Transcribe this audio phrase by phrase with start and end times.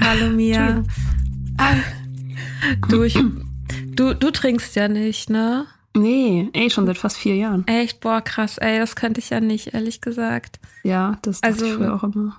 [0.00, 0.82] Hallo Mia.
[2.88, 3.18] Du, ich,
[3.94, 5.66] du, du trinkst ja nicht, ne?
[5.96, 7.66] Nee, ey, schon seit fast vier Jahren.
[7.66, 10.58] Echt, boah, krass, ey, das könnte ich ja nicht, ehrlich gesagt.
[10.82, 12.36] Ja, das dachte Also- ich früher auch immer.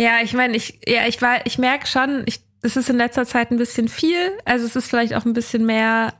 [0.00, 3.24] Ja, ich meine, ich, ja, ich war, ich merke schon, ich, es ist in letzter
[3.26, 4.16] Zeit ein bisschen viel.
[4.44, 6.14] Also es ist vielleicht auch ein bisschen mehr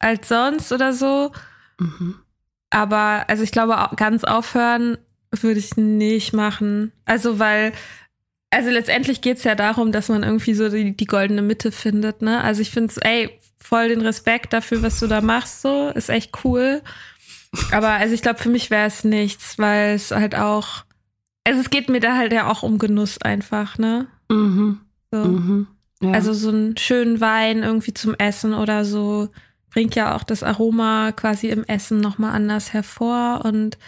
[0.00, 1.30] als sonst oder so.
[1.78, 2.16] Mhm.
[2.70, 4.98] Aber also ich glaube, au- ganz aufhören
[5.32, 6.92] würde ich nicht machen.
[7.04, 7.72] Also weil,
[8.50, 12.42] also letztendlich geht's ja darum, dass man irgendwie so die, die goldene Mitte findet, ne?
[12.42, 16.44] Also ich finde ey, voll den Respekt dafür, was du da machst, so, ist echt
[16.44, 16.82] cool.
[17.72, 20.84] Aber also ich glaube, für mich wäre es nichts, weil es halt auch,
[21.44, 24.06] also es geht mir da halt ja auch um Genuss einfach, ne?
[24.28, 24.80] Mhm.
[25.12, 25.24] So.
[25.24, 25.66] Mhm.
[26.02, 26.12] Ja.
[26.12, 29.28] Also so einen schönen Wein irgendwie zum Essen oder so
[29.70, 33.78] bringt ja auch das Aroma quasi im Essen nochmal anders hervor und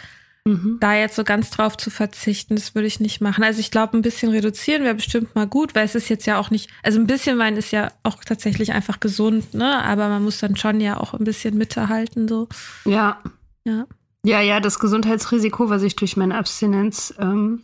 [0.45, 0.77] mhm.
[0.79, 3.43] da jetzt so ganz drauf zu verzichten, das würde ich nicht machen.
[3.43, 6.39] Also ich glaube, ein bisschen reduzieren wäre bestimmt mal gut, weil es ist jetzt ja
[6.39, 9.83] auch nicht, also ein bisschen Wein ist ja auch tatsächlich einfach gesund, ne?
[9.83, 12.47] Aber man muss dann schon ja auch ein bisschen Mitte halten, so.
[12.85, 13.19] ja.
[13.65, 13.85] Ja.
[14.25, 17.63] Ja, ja, das Gesundheitsrisiko, was ich durch meine Abstinenz ähm,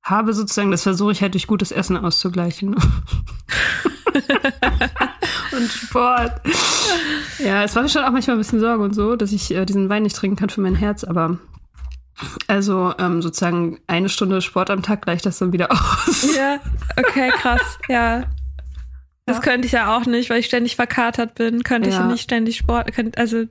[0.00, 2.76] habe, sozusagen, das versuche ich halt durch gutes Essen auszugleichen.
[5.54, 6.32] und Sport.
[7.38, 9.64] Ja, es war mir schon auch manchmal ein bisschen Sorge und so, dass ich äh,
[9.64, 11.38] diesen Wein nicht trinken kann für mein Herz, aber
[12.46, 16.34] also ähm, sozusagen eine Stunde Sport am Tag gleicht das dann wieder aus.
[16.36, 16.58] Ja,
[16.96, 18.24] okay, krass, ja.
[19.24, 22.02] Das könnte ich ja auch nicht, weil ich ständig verkatert bin, könnte ich Ja.
[22.02, 23.44] ja nicht ständig Sport, könnte, also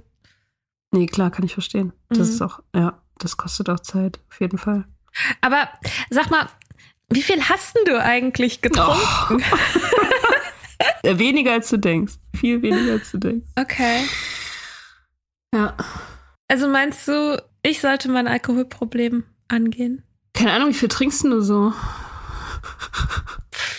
[0.94, 1.94] Nee, klar, kann ich verstehen.
[2.10, 2.24] Das Mhm.
[2.34, 4.84] ist auch, ja, das kostet auch Zeit, auf jeden Fall.
[5.40, 5.70] Aber
[6.10, 6.48] sag mal,
[7.10, 9.40] wie viel hast denn du eigentlich getrunken?
[9.40, 9.44] Äh,
[11.04, 12.14] Weniger als du denkst.
[12.36, 13.48] Viel weniger als du denkst.
[13.56, 14.04] Okay.
[15.54, 15.76] Ja.
[16.48, 20.04] Also meinst du, ich sollte mein Alkoholproblem angehen?
[20.34, 21.74] Keine Ahnung, wie viel trinkst du so?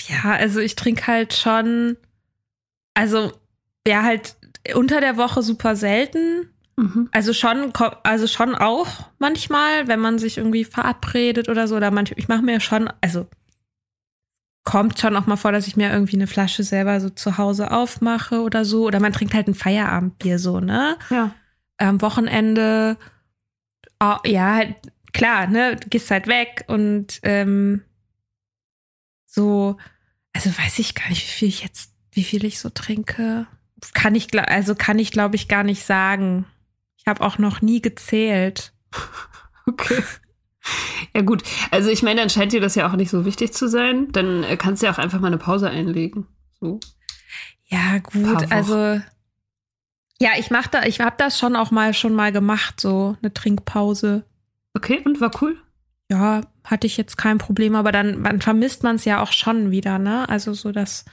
[0.08, 1.96] Ja, also ich trinke halt schon,
[2.94, 3.32] also
[3.86, 4.36] ja, halt
[4.74, 6.50] unter der Woche super selten.
[6.76, 7.08] Mhm.
[7.12, 7.72] Also schon,
[8.02, 8.86] also schon auch
[9.18, 11.76] manchmal, wenn man sich irgendwie verabredet oder so.
[11.76, 13.26] Oder manchmal, ich mache mir schon, also
[14.64, 17.70] kommt schon auch mal vor, dass ich mir irgendwie eine Flasche selber so zu Hause
[17.72, 18.86] aufmache oder so.
[18.86, 20.96] Oder man trinkt halt ein Feierabendbier so, ne?
[21.10, 21.34] Ja.
[21.78, 22.96] am Wochenende,
[24.00, 24.76] oh, ja, halt,
[25.12, 27.82] klar, ne, du gehst halt weg und ähm,
[29.26, 29.76] so,
[30.32, 33.46] also weiß ich gar nicht, wie viel ich jetzt, wie viel ich so trinke.
[33.94, 36.46] kann ich, also kann ich, glaube ich, gar nicht sagen.
[36.96, 38.72] Ich habe auch noch nie gezählt.
[39.64, 40.02] Okay.
[41.14, 41.42] Ja, gut.
[41.70, 44.10] Also, ich meine, dann scheint dir das ja auch nicht so wichtig zu sein.
[44.12, 46.26] Dann äh, kannst du ja auch einfach mal eine Pause einlegen.
[46.60, 46.78] So.
[47.66, 49.00] Ja, gut, also
[50.20, 53.34] ja, ich mach da, ich habe das schon auch mal schon mal gemacht, so eine
[53.34, 54.24] Trinkpause.
[54.74, 55.56] Okay, und war cool?
[56.10, 59.72] Ja, hatte ich jetzt kein Problem, aber dann, dann vermisst man es ja auch schon
[59.72, 60.28] wieder, ne?
[60.28, 61.04] Also so das,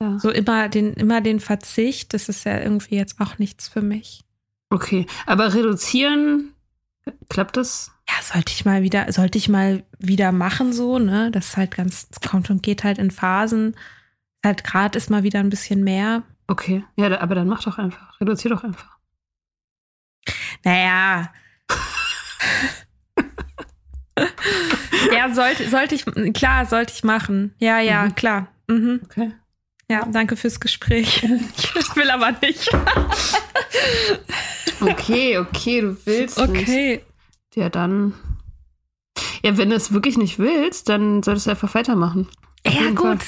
[0.00, 0.18] Ja.
[0.20, 4.22] so immer den, immer den Verzicht, das ist ja irgendwie jetzt auch nichts für mich.
[4.70, 5.06] Okay.
[5.26, 6.53] Aber reduzieren,
[7.28, 7.90] klappt das?
[8.08, 11.30] Ja, sollte ich mal wieder, sollte ich mal wieder machen, so, ne?
[11.30, 13.76] Das ist halt ganz, kommt und geht halt in Phasen.
[14.44, 16.22] Halt gerade ist mal wieder ein bisschen mehr.
[16.46, 16.84] Okay.
[16.96, 18.20] Ja, da, aber dann mach doch einfach.
[18.20, 18.98] Reduzier doch einfach.
[20.64, 21.32] Naja.
[25.14, 26.04] ja, sollte, sollte ich,
[26.34, 27.54] klar, sollte ich machen.
[27.58, 28.14] Ja, ja, Mhm.
[28.14, 28.48] klar.
[28.68, 29.00] Mhm.
[29.04, 29.32] Okay.
[29.90, 31.22] Ja, danke fürs Gespräch.
[31.56, 32.70] Ich will aber nicht.
[34.80, 36.62] Okay, okay, du willst nicht.
[36.62, 37.04] Okay.
[37.54, 38.14] Ja, dann.
[39.44, 42.28] Ja, wenn du es wirklich nicht willst, dann solltest du einfach weitermachen.
[42.66, 43.20] Auf Ja, gut.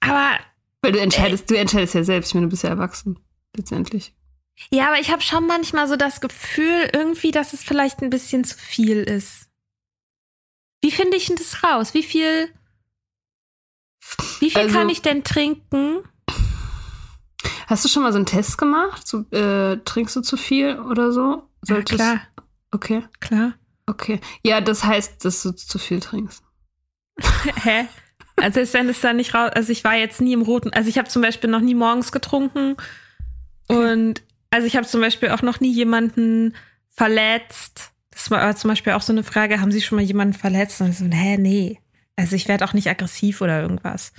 [0.00, 0.38] Aber,
[0.82, 2.28] Weil du entscheidest, du entscheidest ja selbst.
[2.28, 3.18] Ich meine, du bist ja erwachsen.
[3.56, 4.14] Letztendlich.
[4.70, 8.44] ja, aber ich habe schon manchmal so das Gefühl, irgendwie, dass es vielleicht ein bisschen
[8.44, 9.48] zu viel ist.
[10.82, 11.92] Wie finde ich denn das raus?
[11.92, 12.48] Wie viel,
[14.38, 15.98] wie viel Also- kann ich denn trinken?
[17.70, 19.06] Hast du schon mal so einen Test gemacht?
[19.06, 21.44] So, äh, trinkst du zu viel oder so?
[21.66, 22.20] Ja, Solltest- klar,
[22.72, 23.54] Okay, klar.
[23.86, 24.20] okay.
[24.44, 26.42] Ja, das heißt, dass du zu viel trinkst.
[27.62, 27.86] Hä?
[28.36, 29.50] Also ist wenn es dann nicht raus.
[29.54, 30.72] Also ich war jetzt nie im roten.
[30.72, 32.76] Also ich habe zum Beispiel noch nie morgens getrunken
[33.68, 36.54] und also ich habe zum Beispiel auch noch nie jemanden
[36.88, 37.92] verletzt.
[38.10, 40.80] Das war zum Beispiel auch so eine Frage: Haben Sie schon mal jemanden verletzt?
[40.80, 41.78] Und ich so, hä, nee.
[42.16, 44.12] Also ich werde auch nicht aggressiv oder irgendwas.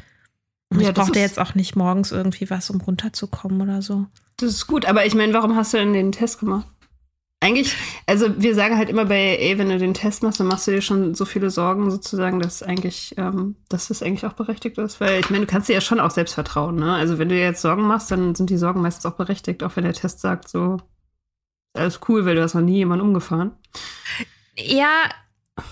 [0.72, 4.08] Und Ja, ich brauchte jetzt auch nicht morgens irgendwie was, um runterzukommen oder so.
[4.38, 6.66] Das ist gut, aber ich meine, warum hast du denn den Test gemacht?
[7.44, 7.76] Eigentlich,
[8.06, 10.72] also wir sagen halt immer bei AA, wenn du den Test machst, dann machst du
[10.72, 15.02] dir schon so viele Sorgen sozusagen, dass eigentlich, ähm, dass das eigentlich auch berechtigt ist.
[15.02, 16.94] Weil ich meine, du kannst dir ja schon auch selbst vertrauen, ne?
[16.94, 19.76] Also wenn du dir jetzt Sorgen machst, dann sind die Sorgen meistens auch berechtigt, auch
[19.76, 20.78] wenn der Test sagt, so
[21.74, 23.52] ist alles cool, weil du hast noch nie jemanden umgefahren.
[24.56, 25.10] Ja,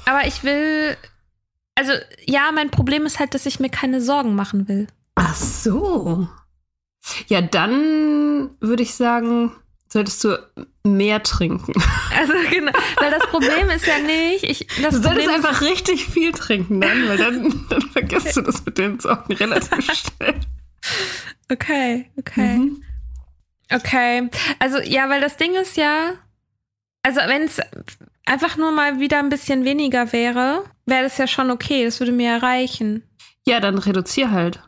[0.05, 0.97] aber ich will.
[1.79, 1.93] Also
[2.25, 4.87] ja, mein Problem ist halt, dass ich mir keine Sorgen machen will.
[5.15, 6.27] Ach so.
[7.27, 9.53] Ja, dann würde ich sagen,
[9.87, 10.37] solltest du
[10.83, 11.73] mehr trinken.
[12.17, 16.05] Also genau, weil das Problem ist ja nicht, ich, das Du solltest Problem einfach richtig
[16.05, 20.35] viel trinken dann, weil dann, dann vergisst du das mit den Sorgen relativ schnell.
[21.49, 22.83] okay, okay, Mhm.
[23.71, 24.29] okay.
[24.57, 26.13] Also ja, weil das Ding ist ja,
[27.03, 27.61] also wenn es
[28.29, 31.85] einfach nur mal wieder ein bisschen weniger wäre, wäre das ja schon okay.
[31.85, 33.03] Das würde mir erreichen.
[33.45, 34.61] Ja, dann reduzier halt.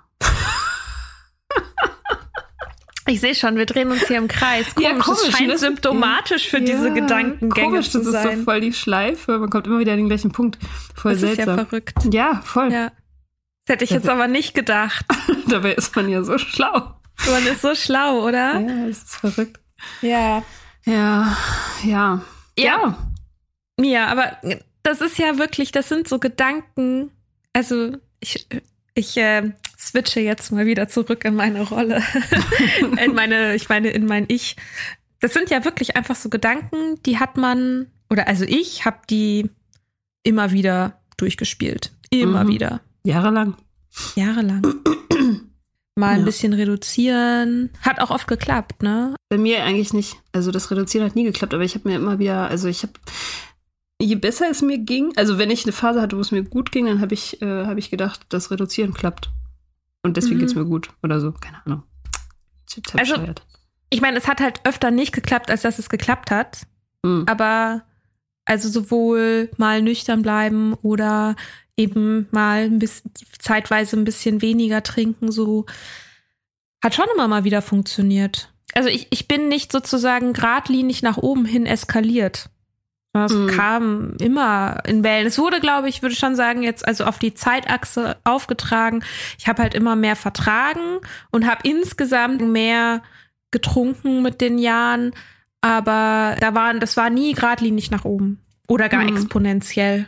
[3.07, 4.73] Ich sehe schon, wir drehen uns hier im Kreis.
[4.75, 5.57] Komisch, Ja, komisch, das scheint ne?
[5.57, 8.37] symptomatisch für diese Ja, Gedankengänge Komisch, zu das ist sein.
[8.39, 9.37] so voll die Schleife.
[9.39, 10.59] Man kommt immer wieder an den gleichen Punkt.
[10.95, 11.65] Voll das ist ja seltsam.
[11.67, 11.95] verrückt.
[12.13, 12.71] Ja, voll.
[12.71, 12.91] Ja.
[13.65, 15.05] Das hätte ich jetzt aber nicht gedacht.
[15.47, 16.93] Dabei ist man ja so schlau.
[17.29, 18.59] Man ist so schlau, oder?
[18.59, 19.59] Ja, das ist verrückt.
[20.01, 20.43] Ja.
[20.85, 21.35] Ja,
[21.83, 22.21] ja.
[22.57, 22.97] Ja.
[23.83, 24.37] Ja, aber
[24.83, 27.11] das ist ja wirklich, das sind so Gedanken.
[27.53, 28.47] Also ich,
[28.95, 32.01] ich äh, switche jetzt mal wieder zurück in meine Rolle.
[33.03, 34.55] in meine, ich meine, in mein Ich.
[35.19, 39.49] Das sind ja wirklich einfach so Gedanken, die hat man, oder also ich habe die
[40.23, 41.91] immer wieder durchgespielt.
[42.09, 42.47] Immer Mhm.
[42.49, 42.81] wieder.
[43.03, 43.55] Jahrelang.
[44.15, 44.61] Jahrelang.
[45.95, 46.25] Mal ein Ja.
[46.25, 47.69] bisschen reduzieren.
[47.81, 49.15] Hat auch oft geklappt, ne?
[49.29, 50.17] Bei mir eigentlich nicht.
[50.31, 52.93] Also das Reduzieren hat nie geklappt, aber ich habe mir immer wieder, also ich habe,
[54.01, 56.71] je besser es mir ging, also wenn ich eine Phase hatte, wo es mir gut
[56.71, 59.29] ging, dann habe ich, äh, habe ich gedacht, das Reduzieren klappt.
[60.03, 60.39] Und deswegen Mhm.
[60.39, 61.83] geht's mir gut oder so, keine Ahnung.
[62.71, 63.35] Total Also-.
[63.89, 66.65] Ich meine, es hat halt öfter nicht geklappt, als dass es geklappt hat.
[67.03, 67.25] Mhm.
[67.27, 67.83] Aber
[68.45, 71.35] also sowohl mal nüchtern bleiben oder
[71.77, 75.65] eben mal ein bisschen, zeitweise ein bisschen weniger trinken, so
[76.83, 78.51] hat schon immer mal wieder funktioniert.
[78.73, 82.49] Also ich, ich bin nicht sozusagen geradlinig nach oben hin eskaliert.
[83.13, 83.47] Es Mhm.
[83.47, 85.27] kam immer in Wellen.
[85.27, 89.03] Es wurde, glaube ich, würde schon sagen, jetzt also auf die Zeitachse aufgetragen.
[89.37, 90.99] Ich habe halt immer mehr vertragen
[91.29, 93.01] und habe insgesamt mehr
[93.51, 95.11] getrunken mit den Jahren,
[95.59, 98.39] aber da waren, das war nie geradlinig nach oben
[98.69, 99.09] oder gar Mhm.
[99.17, 100.07] exponentiell.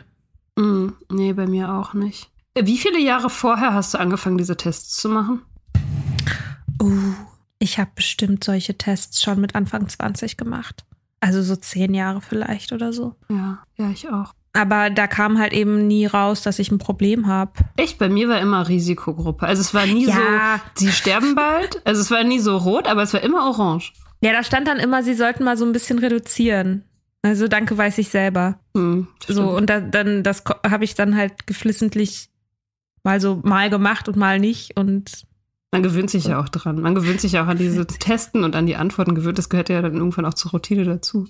[0.56, 0.94] Mhm.
[1.10, 2.30] Nee, bei mir auch nicht.
[2.58, 5.42] Wie viele Jahre vorher hast du angefangen, diese Tests zu machen?
[6.82, 7.12] Uh,
[7.58, 10.84] ich habe bestimmt solche Tests schon mit Anfang 20 gemacht.
[11.24, 13.14] Also so zehn Jahre vielleicht oder so.
[13.30, 14.32] Ja, ja, ich auch.
[14.52, 17.52] Aber da kam halt eben nie raus, dass ich ein Problem habe.
[17.78, 19.46] Echt, bei mir war immer Risikogruppe.
[19.46, 20.60] Also es war nie Ja.
[20.76, 21.80] so, sie sterben bald.
[21.86, 23.92] Also es war nie so rot, aber es war immer orange.
[24.22, 26.84] Ja, da stand dann immer, sie sollten mal so ein bisschen reduzieren.
[27.22, 28.58] Also danke weiß ich selber.
[28.76, 32.28] Hm, So, und da, dann, das habe ich dann halt geflissentlich
[33.02, 34.76] mal so mal gemacht und mal nicht.
[34.78, 35.24] Und
[35.74, 36.80] Man gewöhnt sich ja auch dran.
[36.80, 39.38] Man gewöhnt sich ja auch an diese Testen und an die Antworten gewöhnt.
[39.38, 41.26] Das gehört ja dann irgendwann auch zur Routine dazu.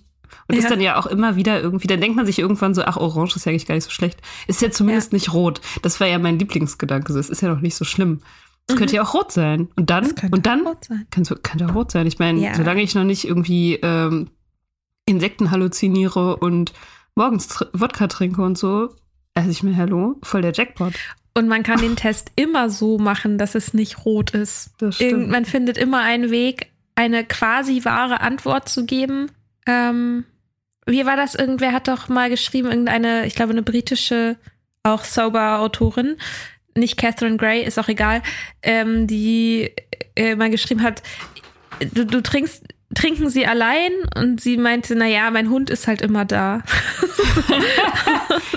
[0.48, 0.70] Und ist Ja.
[0.70, 3.46] dann ja auch immer wieder irgendwie, dann denkt man sich irgendwann so, ach, orange ist
[3.46, 4.20] ja eigentlich gar nicht so schlecht.
[4.46, 5.60] Ist ja zumindest nicht rot.
[5.82, 7.12] Das war ja mein Lieblingsgedanke.
[7.18, 8.20] Es ist ja noch nicht so schlimm.
[8.66, 9.68] Es könnte ja auch rot sein.
[9.76, 11.06] Und dann, und dann rot sein.
[11.10, 12.06] kann kann ja rot sein.
[12.06, 12.54] Ich meine, Ja.
[12.54, 14.28] solange ich noch nicht irgendwie ähm,
[15.06, 16.72] Insekten halluziniere und
[17.14, 18.94] morgens tr Wodka trinke und so,
[19.34, 20.94] also ich mir, hallo, voll der Jackpot.
[21.37, 24.71] Und man kann den Test immer so machen, dass es nicht rot ist.
[24.79, 25.31] Das Irgend, stimmt.
[25.31, 29.33] man findet immer einen Weg, eine quasi wahre Antwort zu geben.
[29.67, 30.25] Ähm,
[30.87, 31.35] wie war das?
[31.35, 34.37] Irgendwer hat doch mal geschrieben, irgendeine, ich glaube, eine britische,
[34.85, 36.17] auch Sober-Autorin,
[36.76, 38.23] nicht Catherine Gray, ist auch egal,
[38.62, 39.73] ähm, die
[40.14, 41.03] äh, mal geschrieben hat,
[41.81, 43.90] du, du trinkst, trinken sie allein?
[44.16, 46.62] Und sie meinte, na ja, mein Hund ist halt immer da.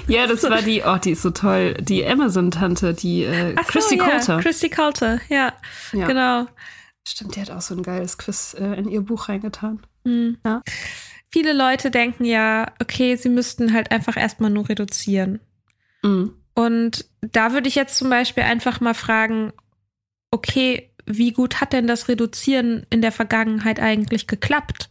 [0.08, 1.74] Ja, das war die, oh, die ist so toll.
[1.82, 4.40] Die Amazon-Tante, die äh, Ach so, Christy ja, Coulter.
[4.40, 5.54] Christy Coulter, ja,
[5.92, 6.08] Ja.
[6.08, 6.48] genau.
[7.06, 9.82] Stimmt, die hat auch so ein geiles Quiz äh, in ihr Buch reingetan.
[10.06, 10.38] Hm.
[10.46, 10.62] Ja.
[11.30, 15.42] Viele Leute denken ja, okay, sie müssten halt einfach erstmal nur reduzieren.
[16.04, 16.34] Mhm.
[16.54, 19.52] Und da würde ich jetzt zum Beispiel einfach mal fragen,
[20.32, 24.90] okay, wie gut hat denn das Reduzieren in der Vergangenheit eigentlich geklappt?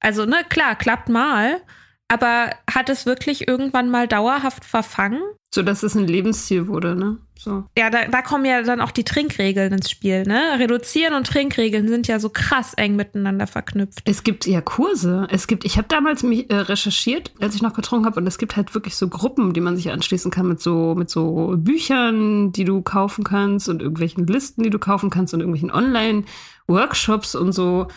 [0.00, 1.62] Also, ne, klar, klappt mal,
[2.08, 5.20] aber hat es wirklich irgendwann mal dauerhaft verfangen?
[5.54, 7.18] So, dass es ein Lebensstil wurde, ne?
[7.38, 7.64] So.
[7.78, 10.58] Ja, da, da kommen ja dann auch die Trinkregeln ins Spiel, ne?
[10.58, 14.00] Reduzieren und Trinkregeln sind ja so krass eng miteinander verknüpft.
[14.04, 15.26] Es gibt ja Kurse.
[15.30, 18.38] Es gibt, ich habe damals mich äh, recherchiert, als ich noch getrunken habe, und es
[18.38, 22.52] gibt halt wirklich so Gruppen, die man sich anschließen kann mit so mit so Büchern,
[22.52, 27.52] die du kaufen kannst und irgendwelchen Listen, die du kaufen kannst und irgendwelchen Online-Workshops und
[27.52, 27.88] so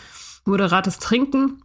[0.44, 1.62] moderates Trinken.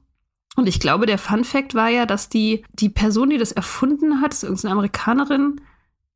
[0.55, 4.21] Und ich glaube, der Fun Fact war ja, dass die die Person, die das erfunden
[4.21, 5.61] hat, ist irgendeine Amerikanerin,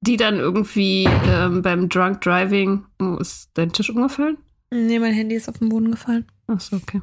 [0.01, 4.37] die dann irgendwie ähm, beim Drunk Driving, oh, ist dein Tisch umgefallen?
[4.71, 6.25] Nee, mein Handy ist auf den Boden gefallen.
[6.47, 7.01] Ach so, okay.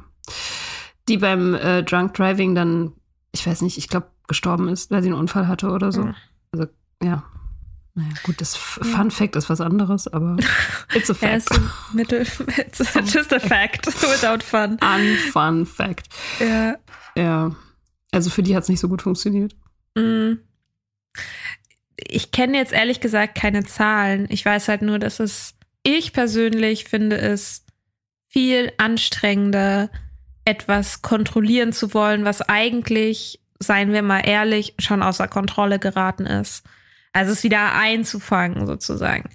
[1.07, 2.93] Die beim äh, Drunk Driving dann,
[3.31, 6.03] ich weiß nicht, ich glaube, gestorben ist, weil sie einen Unfall hatte oder so.
[6.05, 6.15] Mhm.
[6.51, 6.67] Also,
[7.03, 7.23] ja.
[7.93, 8.89] Naja, gut, das F Ja.
[8.97, 10.37] Fun Fact ist was anderes, aber
[10.93, 11.35] it's a Ja, fact.
[11.37, 12.19] ist ein Mittel.
[12.57, 14.77] It's just a fact without fun.
[14.81, 16.07] Unfun Fact.
[16.39, 16.75] Ja.
[17.17, 17.55] Ja.
[18.11, 19.55] Also für die hat es nicht so gut funktioniert.
[19.95, 20.33] Mm.
[21.97, 24.27] Ich kenne jetzt ehrlich gesagt keine Zahlen.
[24.29, 27.65] Ich weiß halt nur, dass es, ich persönlich finde es
[28.27, 29.89] viel anstrengender,
[30.45, 36.63] etwas kontrollieren zu wollen, was eigentlich, seien wir mal ehrlich, schon außer Kontrolle geraten ist.
[37.13, 39.29] Also es wieder einzufangen sozusagen.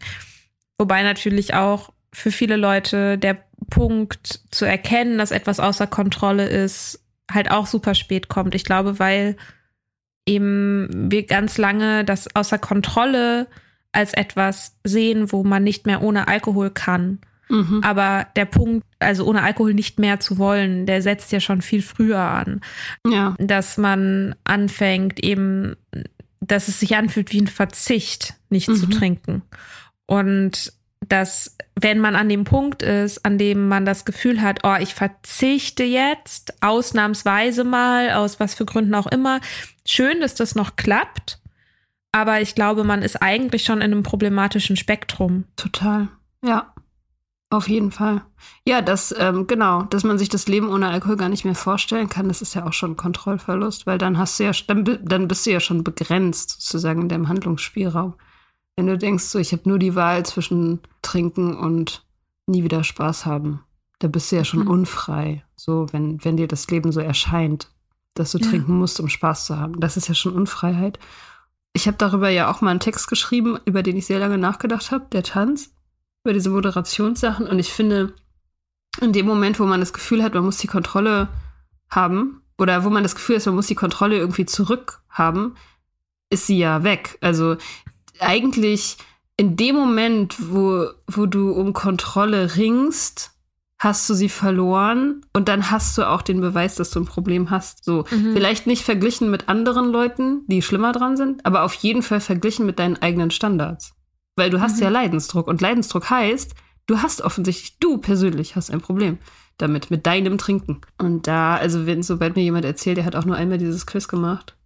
[0.78, 7.01] Wobei natürlich auch für viele Leute der Punkt zu erkennen, dass etwas außer Kontrolle ist,
[7.30, 8.54] halt auch super spät kommt.
[8.54, 9.36] Ich glaube, weil
[10.26, 13.48] eben wir ganz lange das außer Kontrolle
[13.92, 17.18] als etwas sehen, wo man nicht mehr ohne Alkohol kann.
[17.48, 17.82] Mhm.
[17.84, 21.82] Aber der Punkt, also ohne Alkohol nicht mehr zu wollen, der setzt ja schon viel
[21.82, 22.60] früher an.
[23.06, 23.34] Ja.
[23.38, 25.76] Dass man anfängt, eben,
[26.40, 28.90] dass es sich anfühlt wie ein Verzicht, nicht zu Mhm.
[28.90, 29.42] trinken.
[30.06, 30.72] Und
[31.08, 34.94] dass, wenn man an dem Punkt ist, an dem man das Gefühl hat, oh, ich
[34.94, 39.40] verzichte jetzt ausnahmsweise mal, aus was für Gründen auch immer,
[39.86, 41.40] schön, dass das noch klappt.
[42.12, 45.44] Aber ich glaube, man ist eigentlich schon in einem problematischen Spektrum.
[45.56, 46.08] Total.
[46.44, 46.72] Ja.
[47.52, 48.22] Auf jeden Fall.
[48.66, 52.08] Ja, das, ähm, genau, dass man sich das Leben ohne Alkohol gar nicht mehr vorstellen
[52.08, 55.28] kann, das ist ja auch schon ein Kontrollverlust, weil dann hast du ja, dann, dann
[55.28, 58.14] bist du ja schon begrenzt sozusagen in deinem Handlungsspielraum.
[58.76, 62.04] Wenn du denkst, so, ich habe nur die Wahl zwischen trinken und
[62.46, 63.62] nie wieder Spaß haben,
[63.98, 64.68] da bist du ja schon Mhm.
[64.68, 65.44] unfrei.
[65.56, 67.68] So, wenn, wenn dir das Leben so erscheint,
[68.14, 68.48] dass du Ja.
[68.48, 69.78] trinken musst, um Spaß zu haben.
[69.80, 70.98] Das ist ja schon Unfreiheit.
[71.74, 74.90] Ich habe darüber ja auch mal einen Text geschrieben, über den ich sehr lange nachgedacht
[74.90, 75.72] habe, der Tanz,
[76.24, 77.46] über diese Moderationssachen.
[77.46, 78.14] Und ich finde,
[79.00, 81.28] in dem Moment, wo man das Gefühl hat, man muss die Kontrolle
[81.90, 85.56] haben, oder wo man das Gefühl hat, man muss die Kontrolle irgendwie zurückhaben,
[86.30, 87.18] ist sie ja weg.
[87.22, 87.56] Also
[88.22, 88.96] eigentlich
[89.36, 93.30] in dem Moment, wo, wo du um Kontrolle ringst,
[93.78, 97.50] hast du sie verloren und dann hast du auch den Beweis, dass du ein Problem
[97.50, 97.84] hast.
[97.84, 98.32] So, Mhm.
[98.34, 102.64] vielleicht nicht verglichen mit anderen Leuten, die schlimmer dran sind, aber auf jeden Fall verglichen
[102.64, 103.94] mit deinen eigenen Standards.
[104.36, 104.82] Weil du hast Mhm.
[104.84, 106.54] ja Leidensdruck und Leidensdruck heißt,
[106.86, 109.18] du hast offensichtlich, du persönlich hast ein Problem
[109.58, 110.80] damit, mit deinem Trinken.
[110.98, 114.06] Und da, also wenn, sobald mir jemand erzählt, der hat auch nur einmal dieses Quiz
[114.08, 114.56] gemacht,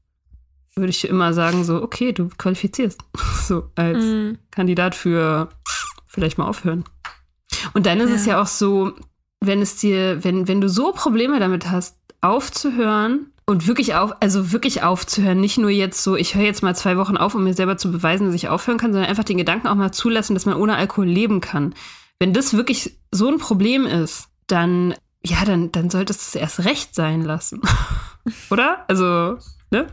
[0.76, 3.00] würde ich immer sagen, so, okay, du qualifizierst.
[3.46, 4.38] So, als Mhm.
[4.50, 5.50] Kandidat für
[6.08, 6.82] vielleicht mal aufhören.
[7.74, 8.32] Und dann ist es Ja.
[8.34, 8.92] ja auch so,
[9.40, 14.50] wenn es dir, wenn, wenn du so Probleme damit hast, aufzuhören und wirklich auf, also
[14.50, 17.54] wirklich aufzuhören, nicht nur jetzt so, ich höre jetzt mal zwei Wochen auf, um mir
[17.54, 20.44] selber zu beweisen, dass ich aufhören kann, sondern einfach den Gedanken auch mal zulassen, dass
[20.46, 21.72] man ohne Alkohol leben kann.
[22.18, 26.64] Wenn das wirklich so ein Problem ist, dann, ja, dann, dann solltest du es erst
[26.64, 27.60] recht sein lassen.
[28.50, 28.84] Oder?
[28.88, 29.38] Also,
[29.70, 29.86] ne?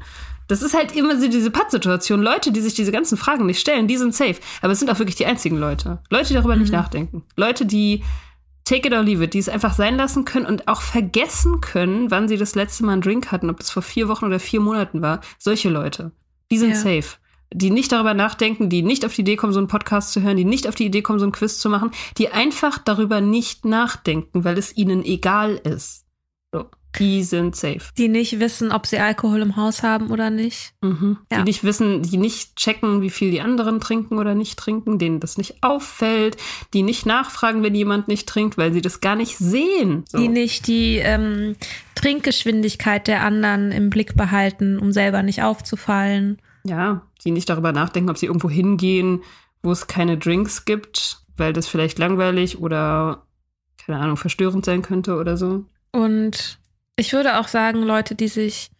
[0.47, 2.21] Das ist halt immer so diese Pattsituation.
[2.21, 4.35] Leute, die sich diese ganzen Fragen nicht stellen, die sind safe.
[4.61, 5.99] Aber es sind auch wirklich die einzigen Leute.
[6.09, 7.23] Leute, die darüber nicht nachdenken.
[7.35, 8.03] Leute, die
[8.65, 12.11] take it or leave it, die es einfach sein lassen können und auch vergessen können,
[12.11, 14.59] wann sie das letzte Mal einen Drink hatten, ob das vor vier Wochen oder vier
[14.61, 15.21] Monaten war.
[15.37, 16.11] Solche Leute.
[16.51, 16.75] Die sind Ja.
[16.75, 17.17] safe.
[17.55, 20.37] Die nicht darüber nachdenken, die nicht auf die Idee kommen, so einen Podcast zu hören,
[20.37, 23.63] die nicht auf die Idee kommen, so einen Quiz zu machen, die einfach darüber nicht
[23.63, 26.02] nachdenken, weil es ihnen egal ist.
[26.99, 27.81] Die sind safe.
[27.97, 30.73] Die nicht wissen, ob sie Alkohol im Haus haben oder nicht.
[30.81, 31.17] Mhm.
[31.31, 31.39] Ja.
[31.39, 35.19] Die nicht wissen, die nicht checken, wie viel die anderen trinken oder nicht trinken, denen
[35.19, 36.37] das nicht auffällt,
[36.73, 40.05] die nicht nachfragen, wenn jemand nicht trinkt, weil sie das gar nicht sehen.
[40.09, 40.17] So.
[40.17, 41.55] Die nicht die ähm,
[41.95, 46.41] Trinkgeschwindigkeit der anderen im Blick behalten, um selber nicht aufzufallen.
[46.63, 49.21] Ja, die nicht darüber nachdenken, ob sie irgendwo hingehen,
[49.61, 53.25] wo es keine Drinks gibt, weil das vielleicht langweilig oder,
[53.85, 55.65] keine Ahnung, verstörend sein könnte oder so.
[55.91, 56.59] Und
[56.95, 58.71] ich würde auch sagen, Leute, die sich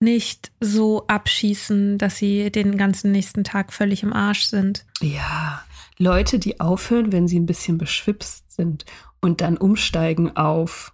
[0.00, 4.84] nicht so abschießen, dass sie den ganzen nächsten Tag völlig im Arsch sind.
[5.00, 5.64] Ja,
[5.98, 8.84] Leute, die aufhören, wenn sie ein bisschen beschwipst sind
[9.20, 10.92] und dann umsteigen auf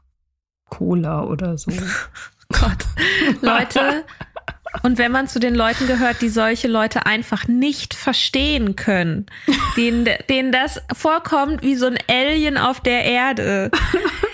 [0.68, 1.72] Cola oder so.
[2.48, 2.86] Gott.
[3.40, 4.04] Leute,
[4.82, 9.26] und wenn man zu den Leuten gehört, die solche Leute einfach nicht verstehen können,
[9.76, 13.70] denen, denen das vorkommt wie so ein Alien auf der Erde,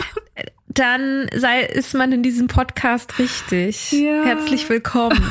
[0.78, 3.90] dann sei, ist man in diesem Podcast richtig.
[3.90, 4.23] Ja.
[4.23, 5.18] Herzlich willkommen.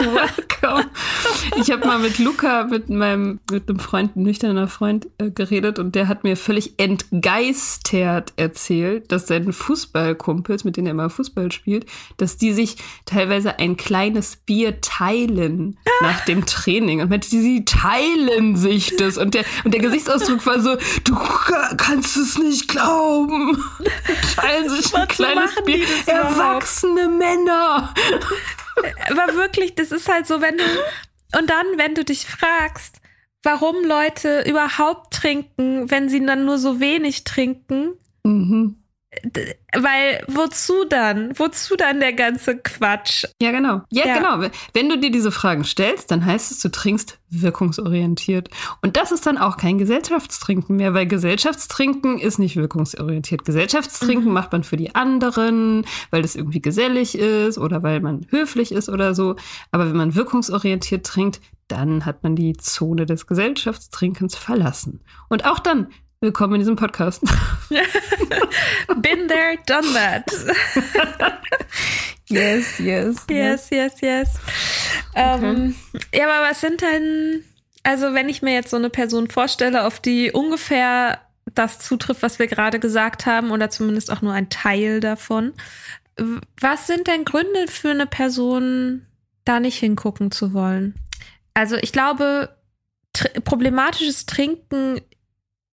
[0.00, 0.84] Welcome.
[1.56, 5.78] Ich habe mal mit Luca, mit meinem, mit einem Freund, ein nüchterner Freund, äh, geredet
[5.78, 11.50] und der hat mir völlig entgeistert erzählt, dass seine Fußballkumpels, mit denen er immer Fußball
[11.50, 11.86] spielt,
[12.18, 12.76] dass die sich
[13.06, 17.00] teilweise ein kleines Bier teilen nach dem Training.
[17.00, 19.16] Und meinte, sie teilen sich das.
[19.16, 21.16] Und der, und der Gesichtsausdruck war so, du
[21.78, 23.56] kannst es nicht glauben.
[24.36, 25.86] Teilen ein Wozu kleines machen die Bier.
[26.06, 27.94] Erwachsene Männer.
[29.10, 30.64] Aber wirklich, das ist halt so, wenn du,
[31.38, 32.96] und dann, wenn du dich fragst,
[33.42, 38.76] warum Leute überhaupt trinken, wenn sie dann nur so wenig trinken, Mhm.
[39.74, 41.38] Weil wozu dann?
[41.38, 43.24] Wozu dann der ganze Quatsch?
[43.40, 43.82] Ja, genau.
[43.90, 44.18] Ja, Ja.
[44.18, 44.48] genau.
[44.72, 48.48] Wenn du dir diese Fragen stellst, dann heißt es, du trinkst wirkungsorientiert.
[48.82, 53.44] Und das ist dann auch kein Gesellschaftstrinken mehr, weil Gesellschaftstrinken ist nicht wirkungsorientiert.
[53.44, 58.72] Gesellschaftstrinken macht man für die anderen, weil das irgendwie gesellig ist oder weil man höflich
[58.72, 59.36] ist oder so.
[59.72, 65.00] Aber wenn man wirkungsorientiert trinkt, dann hat man die Zone des Gesellschaftstrinkens verlassen.
[65.28, 65.88] Und auch dann,
[66.24, 67.22] willkommen in diesem Podcast.
[68.96, 70.24] Been there, done that.
[72.30, 73.26] yes, yes.
[73.28, 74.30] Yes, yes, yes.
[75.14, 75.74] Ähm,
[76.14, 77.44] ja, aber was sind denn,
[77.82, 81.20] also wenn ich mir jetzt so eine Person vorstelle, auf die ungefähr
[81.54, 85.52] das zutrifft, was wir gerade gesagt haben, oder zumindest auch nur ein Teil davon,
[86.58, 89.04] was sind denn Gründe für eine Person,
[89.44, 90.94] da nicht hingucken zu wollen?
[91.52, 92.56] Also ich glaube,
[93.12, 95.02] tr problematisches Trinken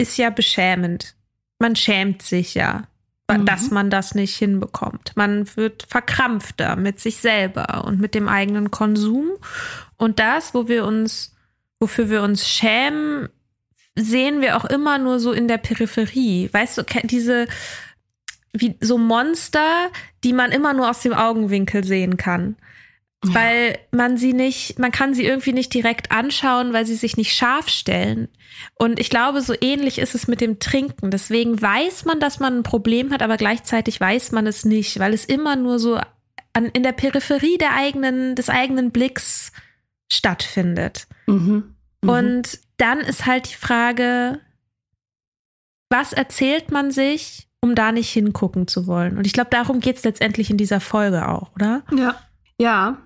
[0.01, 1.15] ist ja beschämend.
[1.59, 2.87] Man schämt sich ja,
[3.37, 3.45] Mhm.
[3.45, 5.13] dass man das nicht hinbekommt.
[5.15, 9.31] Man wird verkrampfter mit sich selber und mit dem eigenen Konsum.
[9.97, 11.35] Und das, wo wir uns,
[11.79, 13.29] wofür wir uns schämen,
[13.95, 16.49] sehen wir auch immer nur so in der Peripherie.
[16.51, 17.47] Weißt du, diese,
[18.53, 19.89] wie so Monster,
[20.23, 22.55] die man immer nur aus dem Augenwinkel sehen kann.
[23.23, 27.35] Weil man sie nicht, man kann sie irgendwie nicht direkt anschauen, weil sie sich nicht
[27.35, 28.29] scharf stellen.
[28.75, 31.11] Und ich glaube, so ähnlich ist es mit dem Trinken.
[31.11, 35.13] Deswegen weiß man, dass man ein Problem hat, aber gleichzeitig weiß man es nicht, weil
[35.13, 35.99] es immer nur so
[36.53, 39.51] an, in der Peripherie der eigenen, des eigenen Blicks
[40.11, 41.07] stattfindet.
[41.27, 41.75] Mhm.
[42.01, 42.09] Mhm.
[42.09, 44.39] Und dann ist halt die Frage,
[45.89, 49.17] was erzählt man sich, um da nicht hingucken zu wollen?
[49.17, 51.83] Und ich glaube, darum geht es letztendlich in dieser Folge auch, oder?
[51.95, 52.15] Ja.
[52.57, 52.97] Ja.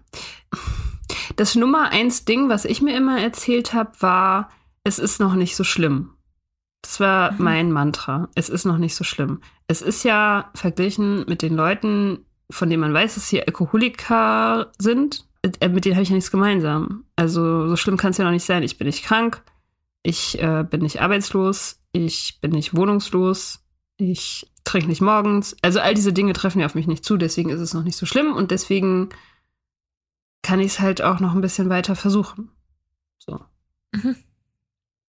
[1.36, 4.50] Das Nummer eins Ding, was ich mir immer erzählt habe, war,
[4.86, 6.12] es ist noch nicht so schlimm.
[6.82, 7.44] Das war Mhm.
[7.44, 8.30] mein Mantra.
[8.36, 9.42] Es ist noch nicht so schlimm.
[9.68, 12.20] Es ist ja verglichen mit den Leuten,
[12.52, 15.26] von denen man weiß, dass sie Alkoholiker sind,
[15.60, 17.04] äh, mit denen habe ich ja nichts gemeinsam.
[17.16, 18.64] Also so schlimm kann es ja noch nicht sein.
[18.64, 19.42] Ich bin nicht krank,
[20.04, 23.64] ich äh, bin nicht arbeitslos, ich bin nicht wohnungslos,
[23.98, 25.56] ich trinke nicht morgens.
[25.64, 27.98] Also all diese Dinge treffen ja auf mich nicht zu, deswegen ist es noch nicht
[27.98, 29.10] so schlimm und deswegen
[30.44, 32.52] kann ich es halt auch noch ein bisschen weiter versuchen.
[33.18, 33.40] So.
[33.92, 34.16] Mhm.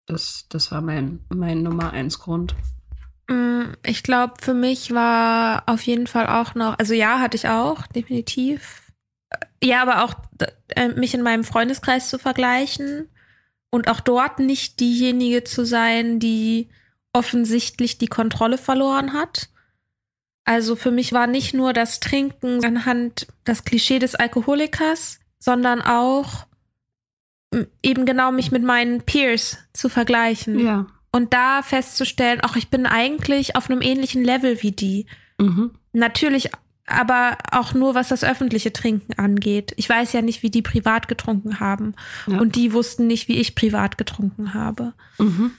[0.06, 2.54] Das, das war mein, mein Nummer eins Grund.
[3.28, 7.48] Mm, Ich glaube, für mich war auf jeden Fall auch noch, also ja, hatte ich
[7.48, 8.92] auch, definitiv.
[9.62, 10.14] Ja, aber auch
[10.68, 13.08] äh, mich in meinem Freundeskreis zu vergleichen
[13.70, 16.68] und auch dort nicht diejenige zu sein, die
[17.12, 19.48] offensichtlich die Kontrolle verloren hat.
[20.44, 26.46] Also für mich war nicht nur das Trinken anhand das Klischee des Alkoholikers, sondern auch
[27.82, 30.86] eben genau mich mit meinen Peers zu vergleichen Ja.
[31.12, 35.06] und da festzustellen, ach, ich bin eigentlich auf einem ähnlichen Level wie die.
[35.38, 35.70] Mhm.
[35.92, 36.50] Natürlich,
[36.86, 39.72] aber auch nur was das öffentliche Trinken angeht.
[39.76, 41.94] Ich weiß ja nicht, wie die privat getrunken haben.
[42.26, 42.38] Ja.
[42.40, 44.92] Und die wussten nicht, wie ich privat getrunken habe.
[45.18, 45.52] Mhm.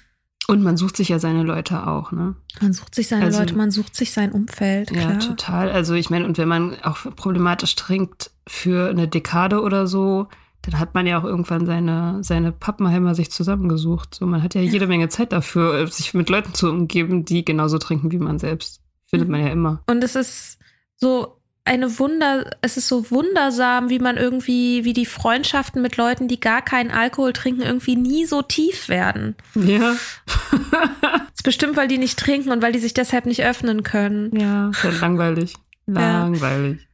[0.48, 2.36] Und man sucht sich ja seine Leute auch, ne?
[2.60, 4.92] Man sucht sich seine Also- Leute, man sucht sich sein Umfeld.
[4.92, 5.20] Ja, klar.
[5.20, 5.72] total.
[5.72, 10.28] Also ich meine, und wenn man auch problematisch trinkt für eine Dekade oder so,
[10.64, 14.16] dann hat man ja auch irgendwann seine, seine Pappenheimer sich zusammengesucht.
[14.16, 17.78] So, man hat ja jede Menge Zeit dafür, sich mit Leuten zu umgeben, die genauso
[17.78, 18.82] trinken wie man selbst.
[19.06, 19.84] Findet man ja immer.
[19.88, 20.58] Und es ist
[20.96, 26.28] so eine Wunder, es ist so wundersam, wie man irgendwie, wie die Freundschaften mit Leuten,
[26.28, 29.36] die gar keinen Alkohol trinken, irgendwie nie so tief werden.
[29.56, 29.94] Ja.
[31.34, 34.36] ist bestimmt, weil die nicht trinken und weil die sich deshalb nicht öffnen können.
[34.38, 35.56] ja, ist halt langweilig.
[35.88, 36.24] Ja.
[36.24, 36.80] Langweilig.
[36.80, 36.88] Ja,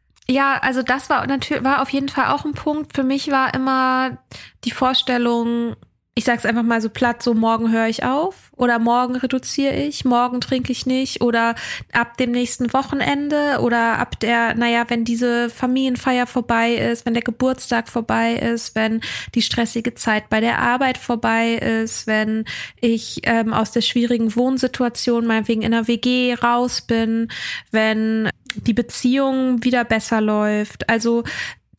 [0.61, 2.93] also das war natürlich war auf jeden Fall auch ein Punkt.
[2.93, 4.19] Für mich war immer
[4.63, 5.75] die Vorstellung,
[6.13, 10.05] ich sag's einfach mal so platt, so morgen höre ich auf oder morgen reduziere ich,
[10.05, 11.55] morgen trinke ich nicht oder
[11.93, 17.23] ab dem nächsten Wochenende oder ab der, naja, wenn diese Familienfeier vorbei ist, wenn der
[17.23, 19.01] Geburtstag vorbei ist, wenn
[19.33, 22.45] die stressige Zeit bei der Arbeit vorbei ist, wenn
[22.81, 27.29] ich ähm, aus der schwierigen Wohnsituation meinetwegen in einer WG raus bin,
[27.71, 28.29] wenn
[28.67, 30.89] die Beziehung wieder besser läuft.
[30.89, 31.23] Also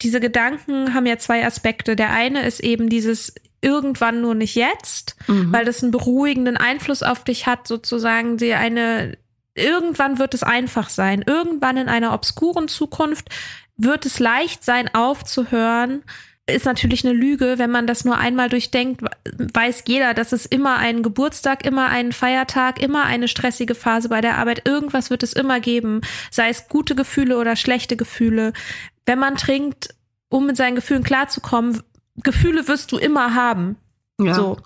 [0.03, 1.97] diese Gedanken haben ja zwei Aspekte.
[1.97, 5.53] Der eine ist eben dieses irgendwann nur nicht jetzt, Mhm.
[5.53, 9.19] weil das einen beruhigenden Einfluss auf dich hat, sozusagen dir eine
[9.55, 11.23] irgendwann wird es einfach sein.
[11.27, 13.29] Irgendwann in einer obskuren Zukunft
[13.77, 16.03] wird es leicht sein aufzuhören.
[16.51, 19.03] Ist natürlich eine Lüge, wenn man das nur einmal durchdenkt,
[19.37, 24.21] weiß jeder, dass es immer einen Geburtstag, immer einen Feiertag, immer eine stressige Phase bei
[24.21, 28.53] der Arbeit, irgendwas wird es immer geben, sei es gute Gefühle oder schlechte Gefühle.
[29.07, 29.95] Wenn man trinkt,
[30.29, 31.83] um mit seinen Gefühlen klarzukommen,
[32.17, 33.77] Gefühle wirst du immer haben.
[34.21, 34.35] Ja.
[34.35, 34.59] So.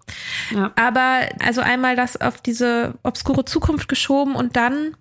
[0.51, 0.73] Ja.
[0.77, 4.97] Aber also einmal das auf diese obskure Zukunft geschoben und dann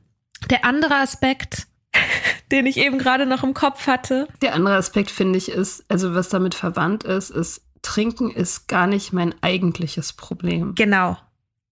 [0.50, 1.67] der andere Aspekt,
[2.51, 4.27] den ich eben gerade noch im Kopf hatte.
[4.41, 8.88] Der andere Aspekt, finde ich, ist, also was damit verwandt ist, ist, Trinken ist gar
[8.88, 10.73] nicht mein eigentliches Problem.
[10.75, 11.17] Genau.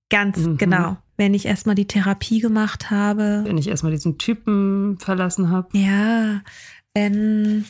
[0.09, 0.57] Ganz Mhm.
[0.57, 0.97] genau.
[1.17, 3.43] Wenn ich erstmal die Therapie gemacht habe.
[3.45, 5.69] Wenn ich erstmal diesen Typen verlassen habe.
[5.77, 6.41] Ja,
[6.93, 7.63] wenn,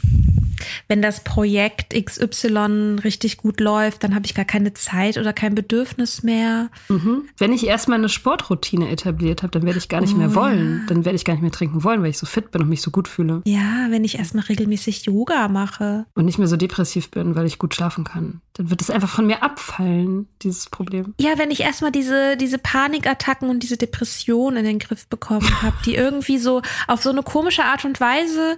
[0.87, 5.53] wenn das Projekt XY richtig gut läuft, dann habe ich gar keine Zeit oder kein
[5.53, 6.69] Bedürfnis mehr.
[6.89, 7.29] Mhm.
[7.37, 10.79] Wenn ich erstmal eine Sportroutine etabliert habe, dann werde ich gar nicht Oh, mehr wollen.
[10.79, 10.85] ja.
[10.87, 12.81] Dann werde ich gar nicht mehr trinken wollen, weil ich so fit bin und mich
[12.81, 13.43] so gut fühle.
[13.45, 16.07] Ja, wenn ich erstmal regelmäßig Yoga mache.
[16.15, 18.41] Und nicht mehr so depressiv bin, weil ich gut schlafen kann.
[18.53, 21.13] Dann wird es einfach von mir abfallen, dieses Problem.
[21.19, 25.75] Ja, wenn ich erstmal diese, diese Panikattacken und diese Depression in den Griff bekommen habe,
[25.85, 28.57] die irgendwie so auf so eine komische Art und Weise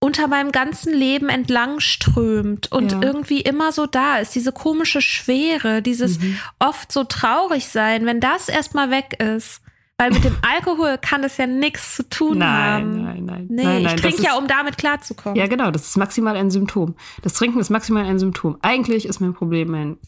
[0.00, 3.02] unter meinem ganzen Leben entlang strömt und Ja.
[3.02, 6.38] irgendwie immer so da ist, diese komische Schwere, dieses Mhm.
[6.58, 9.60] oft so traurig sein, wenn das erstmal weg ist.
[9.98, 13.02] Weil mit dem Alkohol kann es ja nichts zu tun haben.
[13.02, 13.46] Nein, nein, nein.
[13.50, 15.36] Nee, nein, nein, ich trinke das ja, um damit klarzukommen.
[15.38, 16.94] Ja, genau, das ist maximal ein Symptom.
[17.20, 18.56] Das Trinken ist maximal ein Symptom.
[18.62, 19.98] Eigentlich ist mein Problem ein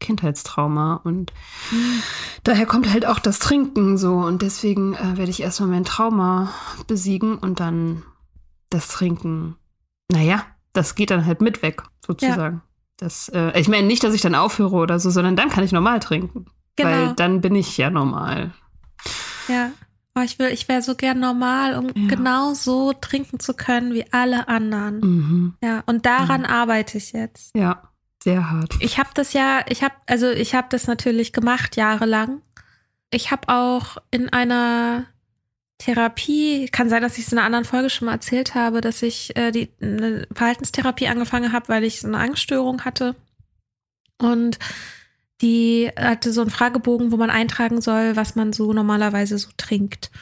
[0.00, 1.32] Kindheitstrauma und
[2.44, 6.52] daher kommt halt auch das Trinken so und deswegen äh, werde ich erstmal mein Trauma
[6.86, 8.02] besiegen und dann
[8.74, 9.56] das Trinken.
[10.10, 12.62] Naja, das geht dann halt mit weg, sozusagen.
[12.96, 15.72] Das, äh, ich meine nicht, dass ich dann aufhöre oder so, sondern dann kann ich
[15.72, 16.46] normal trinken.
[16.76, 16.88] Genau.
[16.90, 18.52] Weil dann bin ich ja normal.
[19.48, 19.70] Ja.
[20.14, 22.08] Oh, ich will, ich wäre so gern normal, um Ja.
[22.08, 25.00] genau so trinken zu können wie alle anderen.
[25.00, 25.54] Mhm.
[25.62, 27.56] Ja, und daran arbeite ich jetzt.
[27.56, 27.82] Ja,
[28.22, 28.74] sehr hart.
[28.80, 32.42] Ich habe das ja, ich habe, also ich habe das natürlich gemacht jahrelang.
[33.10, 35.06] Ich habe auch in einer
[35.82, 39.02] Therapie, kann sein, dass ich es in einer anderen Folge schon mal erzählt habe, dass
[39.02, 43.16] ich äh, die eine Verhaltenstherapie angefangen habe, weil ich so eine Angststörung hatte.
[44.16, 44.60] Und
[45.40, 50.12] die hatte so einen Fragebogen, wo man eintragen soll, was man so normalerweise so trinkt.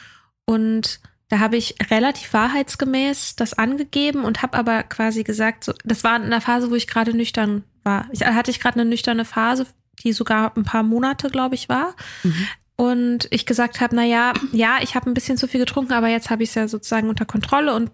[0.45, 6.03] Und da habe ich relativ wahrheitsgemäß das angegeben und habe aber quasi gesagt, so, das
[6.03, 8.09] war in einer Phase, wo ich gerade nüchtern war.
[8.11, 9.67] Ich hatte ich gerade eine nüchterne Phase,
[10.03, 11.95] die sogar ein paar Monate, glaube ich, war.
[12.23, 12.47] Mhm.
[12.81, 16.07] Und ich gesagt habe, na ja, ja, ich habe ein bisschen zu viel getrunken, aber
[16.07, 17.91] jetzt habe ich es ja sozusagen unter Kontrolle und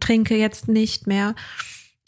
[0.00, 1.36] trinke jetzt nicht mehr.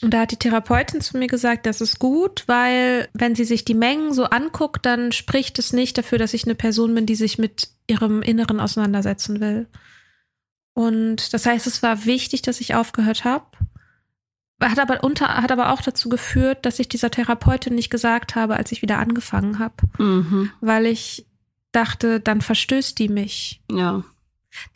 [0.03, 3.65] Und da hat die Therapeutin zu mir gesagt, das ist gut, weil wenn sie sich
[3.65, 7.15] die Mengen so anguckt, dann spricht es nicht dafür, dass ich eine Person bin, die
[7.15, 9.69] sich mit ihrem Inneren auseinandersetzen will.
[10.73, 13.47] Und das heißt, es war wichtig, dass ich aufgehört habe.
[14.61, 18.57] Hat aber, unter, hat aber auch dazu geführt, dass ich dieser Therapeutin nicht gesagt habe,
[18.57, 19.77] als ich wieder angefangen habe.
[19.99, 20.51] Mhm.
[20.61, 21.27] Weil ich
[21.75, 23.61] dachte, dann verstößt die mich.
[23.71, 24.03] Ja.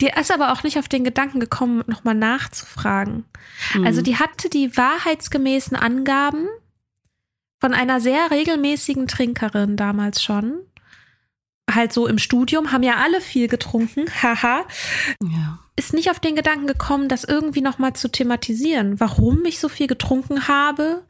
[0.01, 3.25] Die ist aber auch nicht auf den Gedanken gekommen, nochmal nachzufragen.
[3.73, 3.85] Mhm.
[3.85, 6.47] Also die hatte die wahrheitsgemäßen Angaben
[7.59, 10.59] von einer sehr regelmäßigen Trinkerin damals schon.
[11.69, 14.65] Halt so im Studium, haben ja alle viel getrunken, haha.
[15.21, 15.59] Ja.
[15.75, 19.87] Ist nicht auf den Gedanken gekommen, das irgendwie nochmal zu thematisieren, warum ich so viel
[19.87, 21.03] getrunken habe,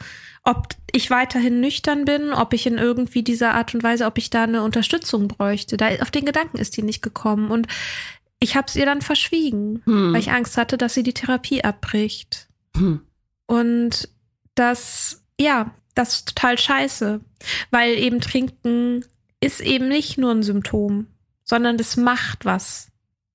[0.50, 4.32] ob ich weiterhin nüchtern bin, ob ich in irgendwie dieser Art und Weise, ob ich
[4.32, 5.78] da eine Unterstützung bräuchte.
[5.78, 7.52] Da, auf den Gedanken ist die nicht gekommen.
[7.52, 7.68] Und
[8.40, 10.14] ich habe es ihr dann verschwiegen, Hm.
[10.14, 12.48] weil ich Angst hatte, dass sie die Therapie abbricht.
[12.76, 13.02] Hm.
[13.46, 14.10] Und
[14.56, 17.22] das, ja, das ist total scheiße,
[17.70, 19.06] weil eben Trinken
[19.42, 21.08] ist eben nicht nur ein Symptom,
[21.44, 22.92] sondern das macht was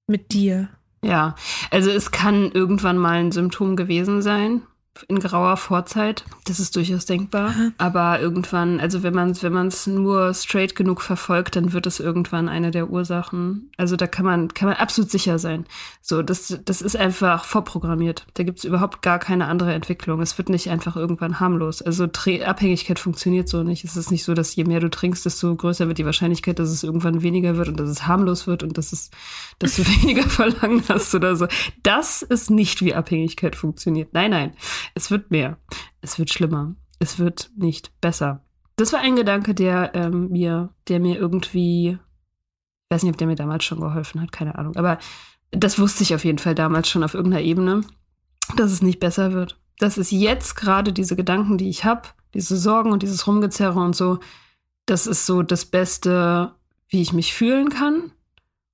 [0.08, 0.68] mit dir.
[1.04, 1.36] Ja,
[1.70, 4.62] also es kann irgendwann mal ein Symptom gewesen sein
[5.08, 6.24] in grauer Vorzeit.
[6.46, 7.54] Das ist durchaus denkbar.
[7.78, 12.00] Aber irgendwann, also wenn man es wenn man's nur straight genug verfolgt, dann wird es
[12.00, 13.70] irgendwann eine der Ursachen.
[13.76, 15.66] Also da kann man, kann man absolut sicher sein.
[16.00, 18.26] So, das, das ist einfach vorprogrammiert.
[18.34, 20.20] Da gibt es überhaupt gar keine andere Entwicklung.
[20.20, 21.82] Es wird nicht einfach irgendwann harmlos.
[21.82, 23.84] Also Tre Abhängigkeit funktioniert so nicht.
[23.84, 26.70] Es ist nicht so, dass je mehr du trinkst, desto größer wird die Wahrscheinlichkeit, dass
[26.70, 29.10] es irgendwann weniger wird und dass es harmlos wird und dass, es,
[29.58, 31.48] dass du weniger Verlangen hast oder so.
[31.82, 34.10] Das ist nicht, wie Abhängigkeit funktioniert.
[34.12, 34.52] Nein, nein.
[34.94, 35.58] Es wird mehr.
[36.00, 36.74] Es wird schlimmer.
[36.98, 38.44] Es wird nicht besser.
[38.76, 43.26] Das war ein Gedanke, der ähm, mir, der mir irgendwie, ich weiß nicht, ob der
[43.26, 44.76] mir damals schon geholfen hat, keine Ahnung.
[44.76, 44.98] Aber
[45.50, 47.82] das wusste ich auf jeden Fall damals schon auf irgendeiner Ebene,
[48.56, 49.60] dass es nicht besser wird.
[49.78, 53.94] Dass es jetzt gerade diese Gedanken, die ich habe, diese Sorgen und dieses Rumgezerre und
[53.94, 54.18] so,
[54.86, 56.52] das ist so das Beste,
[56.88, 58.12] wie ich mich fühlen kann.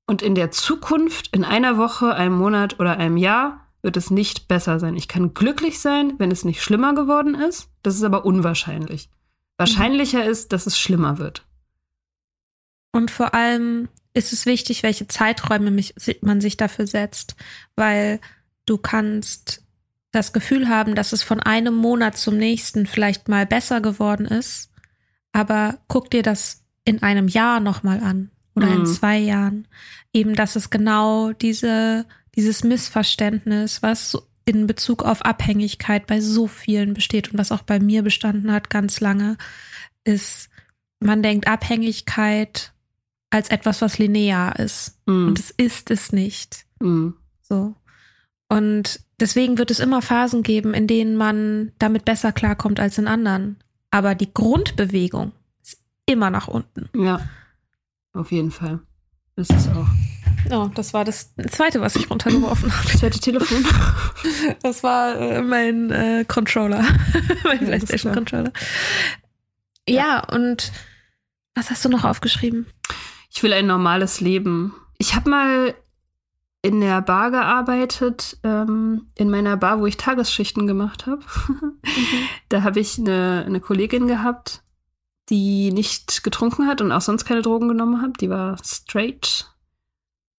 [0.07, 4.49] Und in der Zukunft, in einer Woche, einem Monat oder einem Jahr, wird es nicht
[4.49, 4.97] besser sein.
[4.97, 7.69] Ich kann glücklich sein, wenn es nicht schlimmer geworden ist.
[7.83, 9.09] Das ist aber unwahrscheinlich.
[9.57, 11.45] Wahrscheinlicher ist, dass es schlimmer wird.
[12.93, 17.37] Und vor allem ist es wichtig, welche Zeiträume mich, man sich dafür setzt,
[17.77, 18.21] weil
[18.66, 19.62] du kannst
[20.11, 24.71] das Gefühl haben, dass es von einem Monat zum nächsten vielleicht mal besser geworden ist,
[25.33, 28.87] aber guck dir das in einem Jahr nochmal an oder in Mhm.
[28.87, 29.69] zwei Jahren.
[30.12, 36.95] Eben, dass es genau diese, dieses Missverständnis, was in Bezug auf Abhängigkeit bei so vielen
[36.95, 39.37] besteht und was auch bei mir bestanden hat ganz lange,
[40.05, 40.49] ist,
[40.99, 42.73] man denkt Abhängigkeit
[43.31, 44.99] als etwas, was linear ist.
[45.07, 46.64] Mm, Und es ist es nicht.
[46.81, 47.11] mm,
[47.43, 47.75] So.
[48.49, 53.07] Und deswegen wird es immer Phasen geben, in denen man damit besser klarkommt als in
[53.07, 53.57] anderen.
[53.93, 55.31] Aber die Grundbewegung
[55.62, 56.88] ist immer nach unten.
[56.95, 57.21] ja,
[58.12, 58.81] auf jeden Fall.
[59.37, 59.87] Das ist auch.
[60.50, 62.88] Oh, das war das zweite, was ich runtergeworfen habe.
[62.98, 63.64] Zweite Telefon.
[64.62, 66.85] Das war äh, mein äh, Controller.
[67.44, 68.53] mein Ja, PlayStation Controller.
[69.88, 70.72] Ja, und
[71.55, 72.66] was hast du noch aufgeschrieben?
[73.31, 74.74] Ich will ein normales Leben.
[74.98, 75.74] Ich habe mal
[76.62, 81.22] in der Bar gearbeitet, ähm, in meiner Bar, wo ich Tagesschichten gemacht habe.
[82.48, 84.62] Da habe ich eine, eine Kollegin gehabt,
[85.29, 88.20] die nicht getrunken hat und auch sonst keine Drogen genommen hat.
[88.20, 89.46] Die war straight.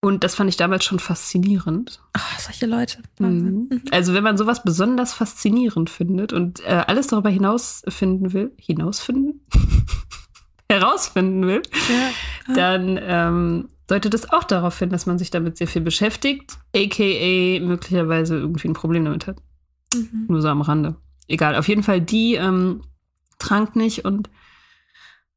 [0.03, 2.01] Und das fand ich damals schon faszinierend.
[2.13, 2.97] Ach, solche Leute.
[3.19, 3.67] Mhm.
[3.69, 3.81] Mhm.
[3.91, 9.45] Also wenn man sowas besonders faszinierend findet und äh, alles darüber hinausfinden will, hinausfinden?
[10.69, 11.61] herausfinden will,
[12.47, 12.53] Ja.
[12.55, 17.59] dann ähm, deutet es auch darauf hin, dass man sich damit sehr viel beschäftigt, aka
[17.59, 19.37] möglicherweise irgendwie ein Problem damit hat.
[19.93, 20.25] Mhm.
[20.29, 20.95] Nur so am Rande.
[21.27, 22.81] Egal, auf jeden Fall, die ähm,
[23.37, 24.29] trank nicht und,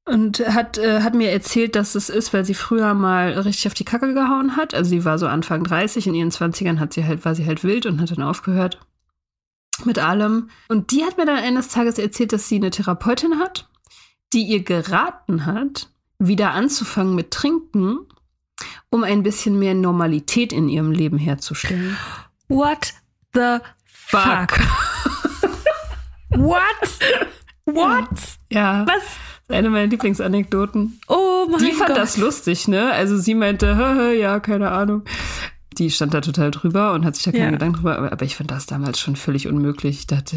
[0.07, 3.75] und hat, äh, hat mir erzählt, dass es ist, weil sie früher mal richtig auf
[3.75, 4.75] die Kacke gehauen hat.
[4.75, 7.65] Also sie war so Anfang 30, in ihren 20ern hat sie halt, war sie halt
[7.65, 8.81] wild und hat dann aufgehört
[9.85, 10.51] mit allem.
[10.69, 13.69] Und die hat mir dann eines Tages erzählt, dass sie eine Therapeutin hat,
[14.33, 17.99] die ihr geraten hat, wieder anzufangen mit Trinken,
[18.91, 21.97] um ein bisschen mehr Normalität in ihrem Leben herzustellen.
[22.49, 22.95] What
[23.33, 24.59] the fuck?
[26.31, 26.65] What?
[27.65, 28.09] What?
[28.51, 28.87] Ja.
[28.87, 29.03] Was?
[29.49, 31.01] Das eine meiner Lieblingsanekdoten.
[31.09, 31.99] Oh mein Die fand Gott.
[31.99, 32.93] das lustig, ne?
[32.93, 35.03] Also sie meinte, hä, hä, ja, keine Ahnung.
[35.79, 37.51] Die stand da total drüber und hat sich da keine Ja.
[37.51, 39.99] Gedanken drüber, aber, aber ich fand das damals schon völlig unmöglich.
[39.99, 40.37] Ich dachte,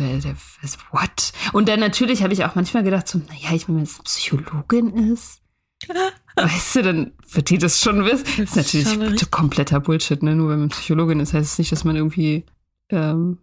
[0.91, 1.31] what?
[1.53, 5.11] Und dann natürlich habe ich auch manchmal gedacht, so, naja, ich meine, wenn es Psychologin
[5.13, 5.41] ist,
[6.35, 8.25] weißt du, dann wird die das schon wissen.
[8.37, 10.35] Das ist natürlich kompletter Bullshit, ne?
[10.35, 12.45] Nur wenn man Psychologin ist, heißt es nicht, dass man irgendwie
[12.89, 13.37] ähm,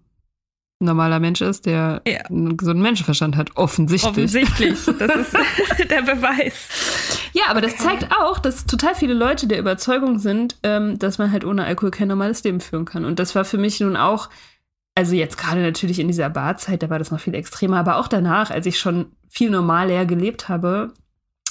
[0.85, 2.20] normaler Mensch ist, der Ja.
[2.29, 3.57] einen gesunden Menschenverstand hat.
[3.57, 4.11] Offensichtlich.
[4.11, 4.79] Offensichtlich.
[4.99, 5.35] Das ist
[5.90, 6.68] der Beweis.
[7.33, 11.33] Ja, aber das zeigt auch, dass total viele Leute der Überzeugung sind, ähm, dass man
[11.33, 13.05] halt ohne Alkohol kein normales Leben führen kann.
[13.05, 14.31] Und das war für mich nun auch,
[14.94, 18.07] also jetzt gerade natürlich in dieser Barzeit, da war das noch viel extremer, aber auch
[18.09, 20.92] danach, als ich schon viel normaler gelebt habe,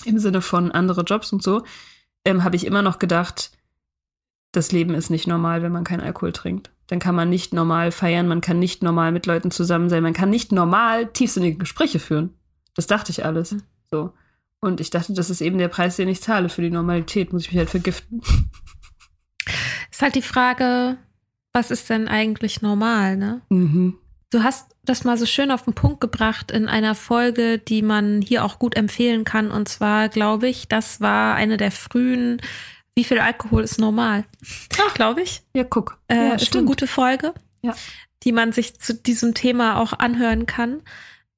[0.06, 1.64] im Sinne von andere Jobs und so,
[2.26, 3.52] ähm, habe ich immer noch gedacht,
[4.54, 6.72] das Leben ist nicht normal, wenn man keinen Alkohol trinkt.
[6.88, 10.14] Dann kann man nicht normal feiern, man kann nicht normal mit Leuten zusammen sein, man
[10.14, 12.34] kann nicht normal tiefsinnige Gespräche führen.
[12.76, 13.56] Das dachte ich alles.
[13.90, 14.12] So.
[14.60, 17.44] Und ich dachte, das ist eben der Preis, den ich zahle für die Normalität, muss
[17.44, 18.22] ich mich halt vergiften.
[19.92, 20.98] Ist halt die Frage,
[21.52, 23.42] was ist denn eigentlich normal, ne?
[23.50, 24.00] Mhm.
[24.32, 28.20] Du hast das mal so schön auf den Punkt gebracht in einer Folge, die man
[28.24, 29.52] hier auch gut empfehlen kann.
[29.52, 32.42] Und zwar, glaube ich, das war eine der frühen
[32.96, 34.26] Wie viel Alkohol ist normal?
[34.94, 35.42] Glaube ich.
[35.56, 36.00] Ja, guck.
[36.08, 37.76] Äh, ja, ist eine gute Folge, Ja.
[38.24, 40.82] die man sich zu diesem Thema auch anhören kann.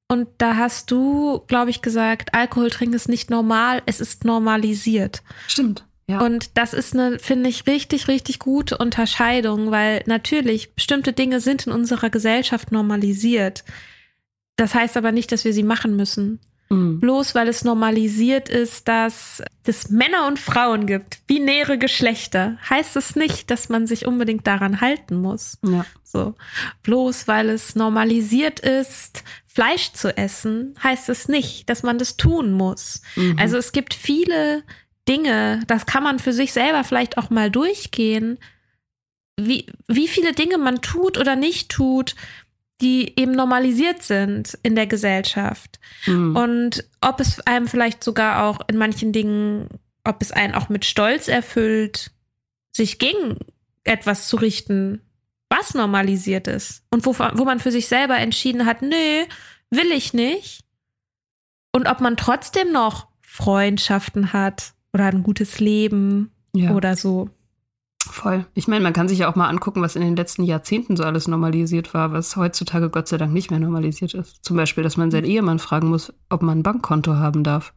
[0.08, 5.22] Und da hast du, glaube ich, gesagt, Alkohol trinken ist nicht normal, es ist normalisiert.
[5.48, 5.84] Stimmt.
[6.08, 6.20] Ja.
[6.20, 11.66] Und das ist eine, finde ich, richtig, richtig gute Unterscheidung, weil natürlich bestimmte Dinge sind
[11.66, 13.64] in unserer Gesellschaft normalisiert.
[14.54, 16.38] Das heißt aber nicht, dass wir sie machen müssen.
[16.68, 17.00] Mhm.
[17.00, 23.16] Bloß weil es normalisiert ist, dass es Männer und Frauen gibt, binäre Geschlechter, heißt es
[23.16, 25.58] nicht, dass man sich unbedingt daran halten muss.
[25.62, 25.84] ja.
[26.02, 26.34] So.
[26.82, 32.52] Bloß weil es normalisiert ist, Fleisch zu essen, heißt es nicht, dass man das tun
[32.52, 33.02] muss.
[33.16, 33.36] Mhm.
[33.38, 34.62] Also es gibt viele
[35.08, 38.38] Dinge, das kann man für sich selber vielleicht auch mal durchgehen,
[39.38, 42.14] wie, wie viele Dinge man tut oder nicht tut,
[42.80, 45.80] die eben normalisiert sind in der Gesellschaft.
[46.06, 46.36] Mhm.
[46.36, 49.68] Und ob es einem vielleicht sogar auch in manchen Dingen,
[50.04, 52.10] ob es einen auch mit Stolz erfüllt,
[52.72, 53.38] sich gegen
[53.84, 55.00] etwas zu richten,
[55.48, 56.82] was normalisiert ist.
[56.90, 59.24] Und wo, wo man für sich selber entschieden hat, nö,
[59.70, 60.60] will ich nicht.
[61.72, 66.72] Und ob man trotzdem noch Freundschaften hat oder ein gutes Leben ja.
[66.72, 67.30] oder so.
[68.10, 68.46] Voll.
[68.54, 71.04] Ich meine, man kann sich ja auch mal angucken, was in den letzten Jahrzehnten so
[71.04, 74.44] alles normalisiert war, was heutzutage Gott sei Dank nicht mehr normalisiert ist.
[74.44, 77.72] Zum Beispiel, dass man seinen Ehemann fragen muss, ob man ein Bankkonto haben darf.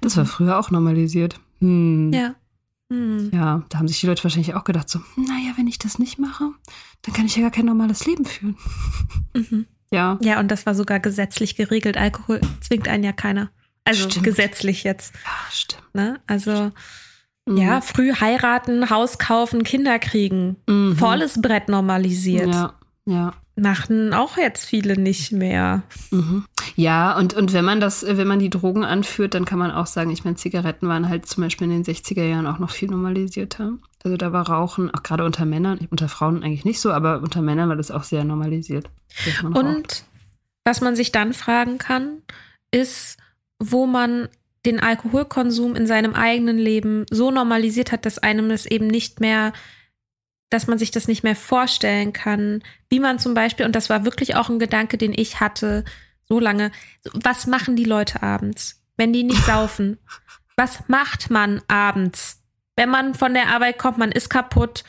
[0.00, 1.40] Das war früher auch normalisiert.
[1.60, 2.12] Hm.
[2.12, 2.34] Ja.
[2.90, 3.30] Hm.
[3.32, 6.18] Ja, da haben sich die Leute wahrscheinlich auch gedacht, so, naja, wenn ich das nicht
[6.18, 6.50] mache,
[7.02, 8.56] dann kann ich ja gar kein normales Leben führen.
[9.32, 9.66] Mhm.
[9.92, 10.18] Ja.
[10.22, 11.96] Ja, und das war sogar gesetzlich geregelt.
[11.96, 13.50] Alkohol zwingt einen ja keiner.
[13.84, 14.24] Also Stimmt.
[14.24, 15.14] gesetzlich jetzt.
[15.24, 15.94] Ja, stimmt.
[15.94, 16.20] Ne?
[16.26, 16.72] Also
[17.46, 17.56] Mhm.
[17.56, 20.56] ja, früh heiraten, Haus kaufen, Kinder kriegen.
[20.68, 20.96] Mhm.
[20.96, 22.54] Volles Brett normalisiert.
[22.54, 22.74] Ja,
[23.06, 23.32] ja.
[23.56, 25.82] Machen auch jetzt viele nicht mehr.
[26.10, 26.46] Mhm.
[26.76, 29.86] Ja, und, und wenn man das, wenn man die Drogen anführt, dann kann man auch
[29.86, 32.88] sagen, ich meine, Zigaretten waren halt zum Beispiel in den 60er Jahren auch noch viel
[32.88, 33.74] normalisierter.
[34.02, 37.42] Also da war Rauchen, auch gerade unter Männern, unter Frauen eigentlich nicht so, aber unter
[37.42, 38.88] Männern war das auch sehr normalisiert.
[39.42, 39.64] man raucht.
[39.64, 40.04] Und
[40.64, 42.22] was man sich dann fragen kann,
[42.70, 43.18] ist,
[43.58, 44.28] wo man
[44.66, 49.52] den Alkoholkonsum in seinem eigenen Leben so normalisiert hat, dass einem das eben nicht mehr,
[50.50, 54.04] dass man sich das nicht mehr vorstellen kann, wie man zum Beispiel, und das war
[54.04, 55.84] wirklich auch ein Gedanke, den ich hatte,
[56.28, 56.70] so lange,
[57.12, 59.98] was machen die Leute abends, wenn die nicht saufen?
[60.56, 62.42] Was macht man abends?
[62.76, 64.84] Wenn man von der Arbeit kommt, man ist kaputt.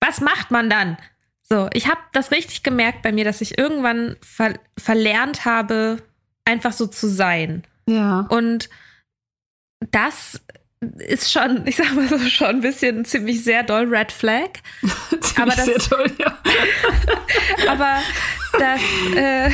[0.00, 0.96] Was macht man dann?
[1.42, 5.98] So, ich habe das richtig gemerkt bei mir, dass ich irgendwann ver verlernt habe,
[6.44, 7.64] einfach so zu sein.
[7.86, 8.20] ja.
[8.30, 8.68] Und
[9.90, 10.40] das
[10.98, 14.48] ist schon, ich sag mal so, schon ein bisschen ziemlich sehr doll Red Flag.
[15.36, 16.38] aber das- sehr toll, ja.
[17.68, 17.98] Aber
[18.58, 18.80] das
[19.16, 19.50] äh,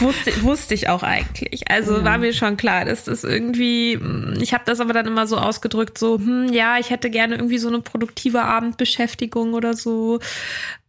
[0.00, 1.70] wusste, wusste ich auch eigentlich.
[1.70, 2.04] Also Ja.
[2.04, 5.38] war mir schon klar, dass das irgendwie, mh, ich habe das aber dann immer so
[5.38, 10.18] ausgedrückt, so, hm, ja, ich hätte gerne irgendwie so eine produktive Abendbeschäftigung oder so,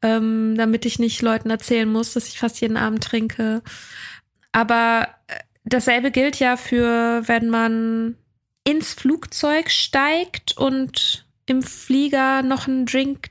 [0.01, 3.61] ähm, damit ich nicht Leuten erzählen muss, dass ich fast jeden Abend trinke.
[4.51, 8.15] Aber äh, dasselbe gilt ja für, wenn man
[8.65, 13.29] ins Flugzeug steigt und im Flieger noch einen Drink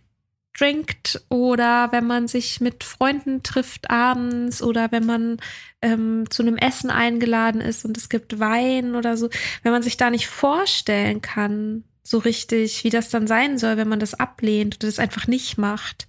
[0.57, 5.39] trinkt oder wenn man sich mit Freunden trifft abends oder wenn man
[5.83, 9.29] ähm, zu einem Essen eingeladen ist und es gibt Wein oder so,
[9.65, 13.89] wenn man sich da nicht vorstellen kann, so richtig, wie das dann sein soll, wenn
[13.89, 16.07] man das ablehnt oder das einfach nicht macht,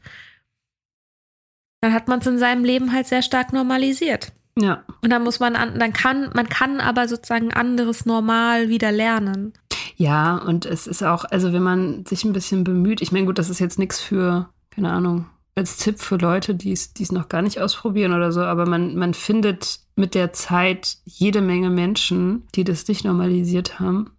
[1.81, 4.31] dann hat man es in seinem Leben halt sehr stark normalisiert.
[4.57, 4.83] Ja.
[5.01, 9.53] Und dann muss man an, dann kann, man kann aber sozusagen anderes Normal wieder lernen.
[9.97, 13.37] Ja, und es ist auch, also wenn man sich ein bisschen bemüht, ich meine, gut,
[13.37, 17.13] das ist jetzt nichts für, keine Ahnung, als Tipp für Leute, die es die es
[17.13, 21.69] noch gar nicht ausprobieren oder so, aber man, man findet mit der Zeit jede Menge
[21.69, 24.11] Menschen, die das nicht normalisiert haben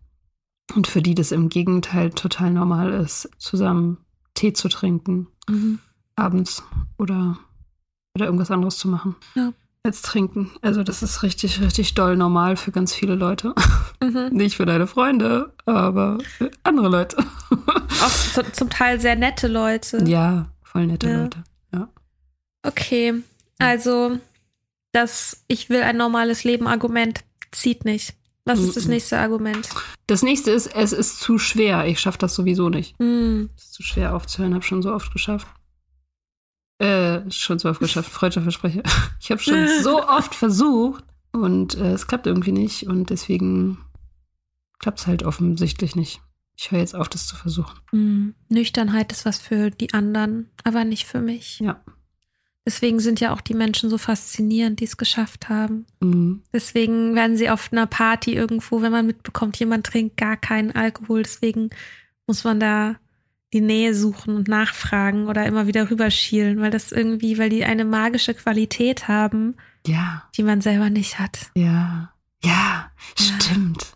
[0.75, 3.99] und für die das im Gegenteil total normal ist, zusammen
[4.33, 5.29] Tee zu trinken,
[6.17, 6.63] abends
[6.99, 7.39] oder
[8.17, 9.15] oder irgendwas anderes zu machen.
[9.35, 9.53] Ja.
[9.87, 10.51] Als trinken.
[10.63, 13.55] Also das ist richtig, richtig doll normal für ganz viele Leute.
[14.03, 14.31] Mhm.
[14.33, 17.17] Nicht für deine Freunde, aber für andere Leute.
[18.03, 20.03] Auch zu, zum Teil sehr nette Leute.
[20.05, 21.23] ja, voll nette Ja.
[21.23, 21.45] Leute.
[21.73, 21.89] Ja.
[22.65, 23.15] Okay,
[23.59, 24.19] also
[24.93, 27.21] das Ich will ein normales Leben Argument
[27.53, 28.15] zieht nicht.
[28.45, 29.69] Was ist das nächste Argument?
[30.07, 31.87] Das nächste ist, es ist zu schwer.
[31.87, 32.97] Ich schaffe das sowieso nicht.
[32.99, 33.51] Hm.
[33.57, 35.47] Es ist zu schwer aufzuhören, habe schon so oft geschafft.
[36.79, 38.83] Äh, schon so oft geschafft, freudscher Versprecher.
[39.21, 43.79] Ich habe schon so oft versucht und äh, es klappt irgendwie nicht und deswegen
[44.79, 46.21] klappt es halt offensichtlich nicht.
[46.57, 47.79] Ich höre jetzt auf, das zu versuchen.
[47.91, 48.35] Hm.
[48.49, 51.61] Nüchternheit ist was für die anderen, aber nicht für mich.
[51.61, 51.83] Ja.
[52.67, 55.87] Deswegen sind ja auch die Menschen so faszinierend, die es geschafft haben.
[56.01, 56.43] Mhm.
[56.53, 61.23] Deswegen werden sie auf einer Party irgendwo, wenn man mitbekommt, jemand trinkt gar keinen Alkohol.
[61.23, 61.71] Deswegen
[62.27, 62.97] muss man da
[63.53, 67.85] die Nähe suchen und nachfragen oder immer wieder rüberschielen, weil das irgendwie, weil die eine
[67.85, 69.55] magische Qualität haben,
[69.87, 71.51] Ja, die man selber nicht hat.
[71.55, 72.13] ja,
[72.45, 73.93] ja, stimmt.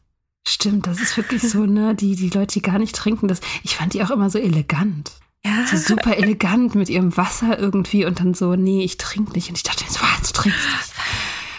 [0.49, 1.95] Stimmt, das ist wirklich so, ne?
[1.95, 5.13] Die, die Leute, die gar nicht trinken, das, ich fand die auch immer so elegant.
[5.45, 9.49] Ja, So super elegant mit ihrem Wasser irgendwie und dann so, nee, ich trinke nicht.
[9.51, 10.93] Und ich dachte mir so, was, du trinkst nicht.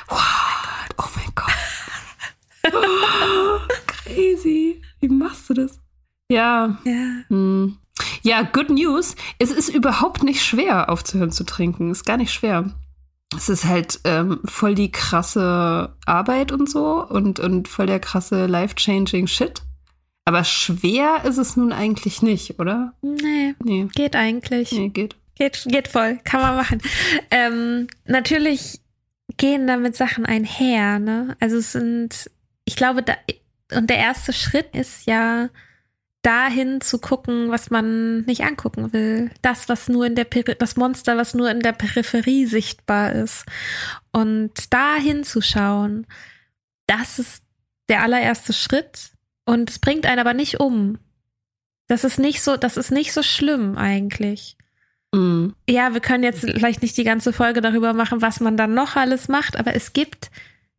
[0.10, 0.20] What?
[0.98, 2.74] Oh mein Gott.
[2.74, 4.82] Oh, crazy.
[5.00, 5.80] Wie machst du das?
[6.32, 6.78] Ja.
[6.86, 7.24] ja.
[7.28, 7.78] hm.
[8.24, 9.16] Ja, good news.
[9.38, 11.92] Es ist überhaupt nicht schwer, aufzuhören zu trinken.
[11.92, 12.72] Ist gar nicht schwer.
[13.36, 18.46] Es ist halt ähm, voll die krasse Arbeit und so und, und voll der krasse
[18.46, 19.62] life-changing Shit.
[20.26, 22.94] Aber schwer ist es nun eigentlich nicht, oder?
[23.02, 23.88] Nee, Nee.
[23.94, 24.72] geht eigentlich.
[24.72, 25.16] Nee, geht.
[25.36, 26.82] Geht, geht voll, kann man machen.
[27.32, 28.80] Ähm, natürlich
[29.38, 31.36] gehen damit Sachen einher, ne?
[31.40, 32.30] Also es sind,
[32.66, 33.14] ich glaube, da,
[33.76, 35.50] und der erste Schritt ist ja
[36.22, 39.32] dahin zu gucken, was man nicht angucken will.
[39.42, 43.46] Das, was nur in der Peri das Monster, was nur in der Peripherie sichtbar ist.
[44.12, 46.06] Und dahin zu schauen,
[46.88, 47.44] das ist
[47.90, 49.12] der allererste Schritt.
[49.46, 51.00] Und es bringt einen aber nicht um.
[51.88, 54.56] Das ist nicht so, das ist nicht so schlimm eigentlich.
[55.14, 55.56] Mhm.
[55.68, 58.96] Ja, wir können jetzt vielleicht nicht die ganze Folge darüber machen, was man dann noch
[58.96, 60.32] alles macht, aber es gibt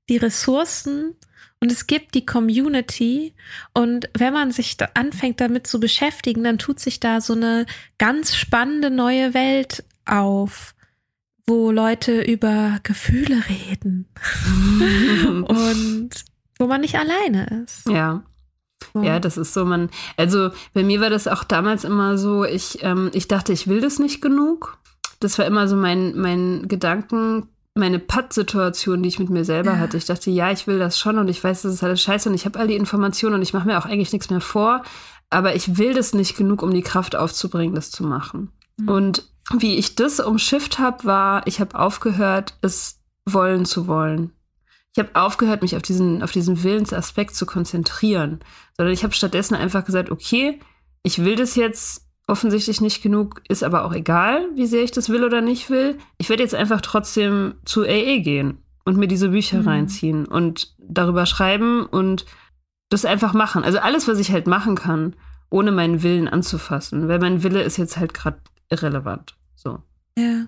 [0.09, 1.15] die Ressourcen
[1.63, 3.35] und es gibt die Community.
[3.73, 7.67] Und wenn man sich da anfängt damit zu beschäftigen, dann tut sich da so eine
[7.99, 10.75] ganz spannende neue Welt auf,
[11.47, 14.09] wo Leute über Gefühle reden
[15.47, 16.11] und
[16.59, 17.89] wo man nicht alleine ist.
[17.89, 18.25] Ja.
[18.93, 19.03] So.
[19.05, 22.83] Ja, das ist so, man, also bei mir war das auch damals immer so, ich,
[22.83, 24.79] ähm, ich dachte, ich will das nicht genug.
[25.21, 29.97] Das war immer so mein, mein Gedanken, meine Patt-Situation, die ich mit mir selber hatte.
[29.97, 32.35] Ich dachte, ja, ich will das schon und ich weiß, das ist alles scheiße und
[32.35, 34.83] ich habe all die Informationen und ich mache mir auch eigentlich nichts mehr vor,
[35.31, 38.53] aber ich will das nicht genug, um die Kraft aufzubringen, das zu machen.
[38.77, 38.89] Mhm.
[38.89, 44.33] Und wie ich das umschifft habe, war, ich habe aufgehört, es wollen zu wollen.
[44.95, 48.41] Ich habe aufgehört, mich auf diesen, auf diesen Willensaspekt zu konzentrieren,
[48.77, 50.61] sondern ich habe stattdessen einfach gesagt, okay,
[51.03, 55.09] ich will das jetzt offensichtlich nicht genug, ist aber auch egal, wie sehr ich das
[55.09, 55.99] will oder nicht will.
[56.19, 59.69] Ich werde jetzt einfach trotzdem zu AA gehen und mir diese Bücher Mhm.
[59.69, 62.25] reinziehen und darüber schreiben und
[62.89, 63.65] das einfach machen.
[63.65, 65.15] Also alles, was ich halt machen kann,
[65.51, 68.39] ohne meinen Willen anzufassen, weil mein Wille ist jetzt halt gerade
[68.71, 69.35] irrelevant.
[69.55, 69.81] So.
[70.17, 70.47] Ja.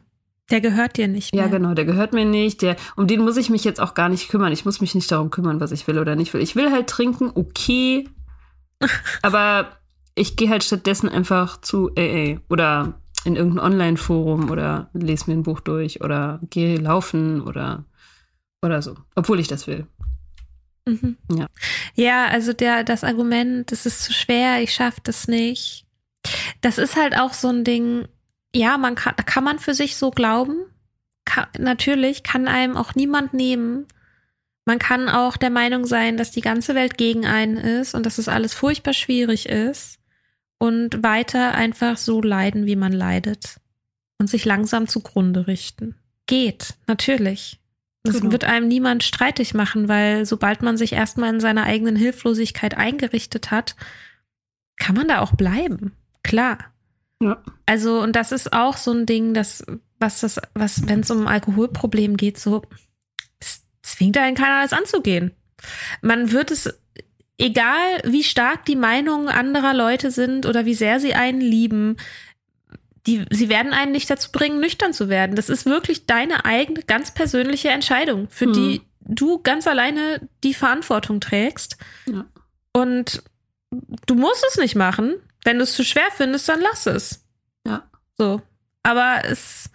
[0.51, 1.45] Der gehört dir nicht mehr.
[1.45, 2.61] Ja, genau, der gehört mir nicht.
[2.61, 4.53] Der, um den muss ich mich jetzt auch gar nicht kümmern.
[4.53, 6.43] Ich muss mich nicht darum kümmern, was ich will oder nicht will.
[6.43, 8.09] Ich will halt trinken, okay.
[9.23, 9.69] aber
[10.15, 15.43] ich gehe halt stattdessen einfach zu AA oder in irgendein Online-Forum oder lese mir ein
[15.43, 17.85] Buch durch oder gehe laufen oder,
[18.63, 18.97] oder so.
[19.15, 19.87] Obwohl ich das will.
[20.87, 21.17] Mhm.
[21.35, 21.47] Ja.
[21.95, 25.87] Ja, also der, das Argument, es ist zu schwer, ich schaffe das nicht.
[26.61, 28.07] Das ist halt auch so ein Ding,
[28.55, 30.67] ja, man kann, kann man für sich so glauben.
[31.25, 33.87] Ka natürlich kann einem auch niemand nehmen.
[34.67, 38.19] Man kann auch der Meinung sein, dass die ganze Welt gegen einen ist und dass
[38.19, 39.99] es alles furchtbar schwierig ist
[40.65, 43.61] und weiter einfach so leiden, wie man leidet
[44.19, 45.95] und sich langsam zugrunde richten.
[46.27, 47.61] Geht, natürlich.
[48.03, 48.33] Das Genau.
[48.33, 53.51] wird einem niemand streitig machen, weil sobald man sich erstmal in seiner eigenen Hilflosigkeit eingerichtet
[53.51, 53.77] hat,
[54.77, 55.93] kann man da auch bleiben.
[56.23, 56.59] Klar.
[57.23, 57.43] Ja.
[57.67, 59.65] Also, und das ist auch so ein Ding, das,
[59.99, 62.63] was das, was, wenn es um ein Alkoholproblem geht, so,
[63.39, 65.33] es zwingt einen keiner, alles anzugehen.
[66.03, 66.73] Man wird es,
[67.39, 71.97] egal wie stark die Meinungen anderer Leute sind oder wie sehr sie einen lieben,
[73.07, 75.37] die, sie werden einen nicht dazu bringen, nüchtern zu werden.
[75.37, 78.53] Das ist wirklich deine eigene, ganz persönliche Entscheidung, für Hm.
[78.55, 81.77] die du ganz alleine die Verantwortung trägst.
[82.07, 82.25] Ja.
[82.73, 83.23] Und
[84.07, 85.17] du musst es nicht machen.
[85.45, 87.23] Wenn du es zu schwer findest, dann lass es.
[87.67, 87.85] Ja.
[88.17, 88.41] So.
[88.83, 89.69] Aber es,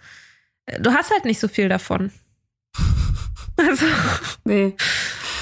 [0.80, 2.10] du hast halt nicht so viel davon.
[3.56, 3.84] Also.
[4.44, 4.74] Nee.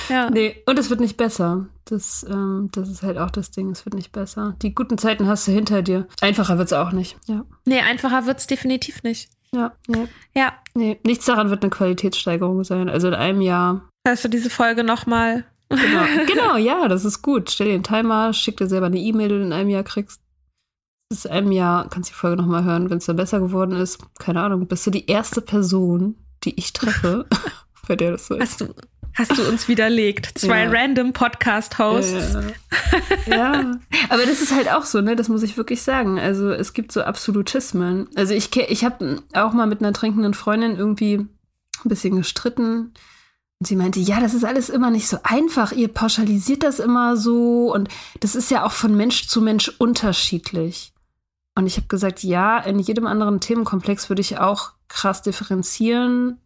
[0.08, 0.30] Ja.
[0.30, 1.66] Nee, und es wird nicht besser.
[1.84, 3.70] Das, ähm, das ist halt auch das Ding.
[3.70, 4.56] Es wird nicht besser.
[4.62, 6.06] Die guten Zeiten hast du hinter dir.
[6.20, 7.16] Einfacher wird es auch nicht.
[7.26, 7.44] Ja.
[7.64, 9.30] Nee, einfacher wird es definitiv nicht.
[9.52, 10.06] Ja, nee.
[10.34, 10.52] Ja.
[10.74, 12.88] Nee, nichts daran wird eine Qualitätssteigerung sein.
[12.88, 13.88] Also in einem Jahr.
[14.06, 15.44] Hörst du diese Folge nochmal?
[15.70, 17.50] Genau, genau, ja, das ist gut.
[17.50, 20.20] Stell dir einen Timer, schick dir selber eine E-Mail, die du in einem Jahr kriegst.
[21.10, 23.98] Ist einem Jahr, kannst die Folge nochmal hören, wenn es dann besser geworden ist.
[24.18, 27.26] Keine Ahnung, bist du die erste Person, die ich treffe,
[27.88, 28.42] bei der das so ist.
[28.42, 28.74] Hast du,
[29.18, 30.38] hast du uns widerlegt.
[30.38, 30.70] Zwei ja.
[30.70, 32.36] random Podcast-Hosts.
[33.26, 33.60] Ja.
[33.60, 33.80] ja.
[34.08, 35.14] aber das ist halt auch so, ne?
[35.14, 36.18] Das muss ich wirklich sagen.
[36.18, 38.08] Also es gibt so Absolutismen.
[38.14, 41.28] Also ich, ich habe auch mal mit einer trinkenden Freundin irgendwie ein
[41.84, 42.94] bisschen gestritten.
[43.60, 45.72] Und sie meinte, ja, das ist alles immer nicht so einfach.
[45.72, 47.74] Ihr pauschalisiert das immer so.
[47.74, 47.88] Und
[48.20, 50.92] das ist ja auch von Mensch zu Mensch unterschiedlich.
[51.54, 56.38] Und ich habe gesagt, ja, in jedem anderen Themenkomplex würde ich auch krass differenzieren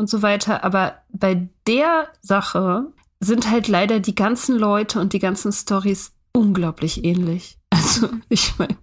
[0.00, 0.64] und so weiter.
[0.64, 2.86] Aber bei der Sache
[3.20, 7.56] sind halt leider die ganzen Leute und die ganzen Stories unglaublich ähnlich.
[7.72, 8.76] Also ich meine,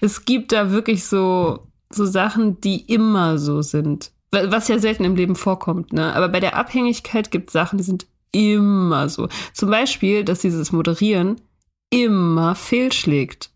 [0.00, 4.10] es gibt da wirklich so, so Sachen, die immer so sind.
[4.32, 6.14] Was ja selten im Leben vorkommt, ne?
[6.14, 9.28] Aber bei der Abhängigkeit gibt es Sachen, die sind immer so.
[9.52, 11.40] Zum Beispiel, dass dieses Moderieren
[11.90, 13.50] immer fehlschlägt.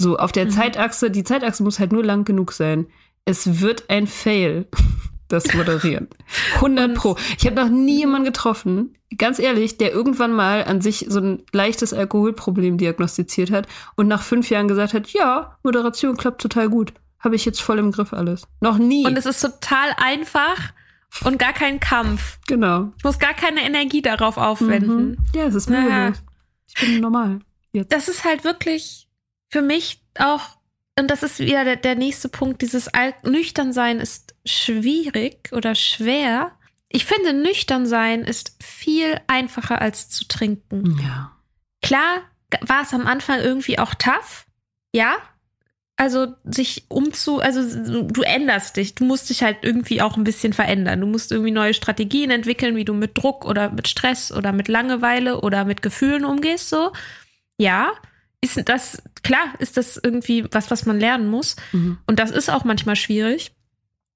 [0.00, 0.50] So, auf der mhm.
[0.50, 2.86] Zeitachse, die Zeitachse muss halt nur lang genug sein.
[3.24, 4.66] Es wird ein Fail
[5.32, 6.08] das Moderieren.
[6.56, 7.16] 100 Pro.
[7.38, 11.42] Ich habe noch nie jemanden getroffen, ganz ehrlich, der irgendwann mal an sich so ein
[11.52, 13.66] leichtes Alkoholproblem diagnostiziert hat
[13.96, 16.92] und nach fünf Jahren gesagt hat, ja, Moderation klappt total gut.
[17.18, 18.46] Habe ich jetzt voll im Griff alles.
[18.60, 19.06] Noch nie.
[19.06, 20.72] Und es ist total einfach
[21.24, 22.38] und gar kein Kampf.
[22.48, 22.90] Genau.
[22.98, 25.10] Ich muss gar keine Energie darauf aufwenden.
[25.10, 25.18] Mhm.
[25.34, 25.90] Ja, es ist mühelos.
[25.90, 26.12] Ja.
[26.66, 27.40] Ich bin normal.
[27.72, 27.92] Jetzt.
[27.92, 29.08] Das ist halt wirklich
[29.48, 30.42] für mich auch
[30.98, 36.52] und das ist wieder der, der nächste Punkt, dieses Al Nüchternsein ist schwierig oder schwer.
[36.88, 41.00] Ich finde, Nüchternsein ist viel einfacher als zu trinken.
[41.02, 41.32] Ja.
[41.80, 42.22] Klar
[42.60, 44.46] war es am Anfang irgendwie auch tough,
[44.94, 45.16] ja.
[45.96, 47.62] Also sich umzu, also
[48.02, 51.00] du änderst dich, du musst dich halt irgendwie auch ein bisschen verändern.
[51.00, 54.68] Du musst irgendwie neue Strategien entwickeln, wie du mit Druck oder mit Stress oder mit
[54.68, 56.92] Langeweile oder mit Gefühlen umgehst, so.
[57.56, 57.92] Ja
[58.42, 61.56] ist das, klar, ist das irgendwie was, was man lernen muss.
[61.70, 61.98] Mhm.
[62.06, 63.52] Und das ist auch manchmal schwierig.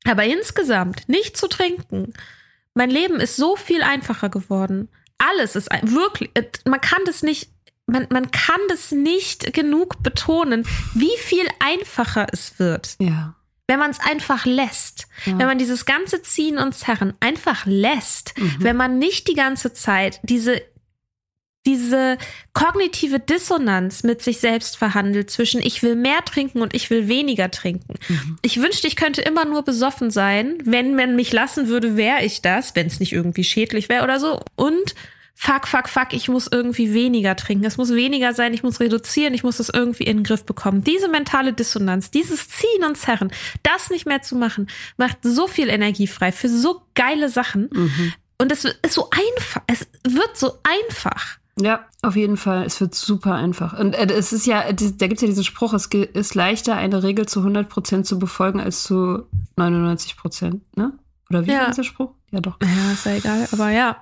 [0.04, 2.12] Aber insgesamt nicht zu trinken.
[2.74, 4.88] Mein Leben ist so viel einfacher geworden.
[5.18, 7.50] Alles ist wirklich, äh, man kann das nicht,
[7.86, 12.96] man, man kann das nicht genug betonen, wie viel einfacher es wird.
[12.98, 13.34] Ja.
[13.68, 15.38] Wenn man es einfach lässt, ja.
[15.38, 18.56] wenn man dieses ganze Ziehen und Zerren einfach lässt, mhm.
[18.58, 20.60] wenn man nicht die ganze Zeit diese
[21.66, 22.16] diese
[22.54, 27.50] kognitive Dissonanz mit sich selbst verhandelt zwischen ich will mehr trinken und ich will weniger
[27.50, 27.94] trinken.
[28.08, 28.38] Mhm.
[28.42, 30.54] Ich wünschte, ich könnte immer nur besoffen sein.
[30.64, 34.20] Wenn man mich lassen würde, wäre ich das, wenn es nicht irgendwie schädlich wäre oder
[34.20, 34.40] so.
[34.54, 34.94] Und
[35.34, 37.66] fuck, fuck, fuck, ich muss irgendwie weniger trinken.
[37.66, 40.82] Es muss weniger sein, ich muss reduzieren, ich muss das irgendwie in den Griff bekommen.
[40.82, 43.30] Diese mentale Dissonanz, dieses Ziehen und Zerren,
[43.62, 47.68] das nicht mehr zu machen, macht so viel Energie frei für so geile Sachen.
[47.72, 48.12] Mhm.
[48.38, 49.62] Und es ist so einfach.
[49.66, 51.38] Es wird so einfach.
[51.58, 52.64] Ja, auf jeden Fall.
[52.64, 53.78] Es wird super einfach.
[53.78, 57.02] Und äh, es ist ja, da gibt es ja diesen Spruch, es ist leichter, eine
[57.02, 59.26] Regel zu 100% zu befolgen als zu
[59.56, 60.92] 99%, ne?
[61.30, 61.64] Oder wie ja.
[61.64, 62.10] ist der Spruch?
[62.30, 62.58] Ja, doch.
[62.62, 63.96] Ja, ist ja egal, aber ja.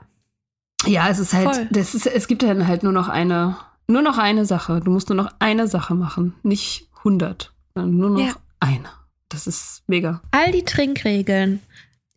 [0.87, 4.19] Ja, es ist halt, das ist, es gibt dann halt nur noch eine, nur noch
[4.19, 4.81] eine Sache.
[4.81, 8.35] Du musst nur noch eine Sache machen, nicht 100, sondern nur noch ja.
[8.61, 8.91] eine.
[9.31, 10.21] Das ist mega.
[10.33, 11.61] All die Trinkregeln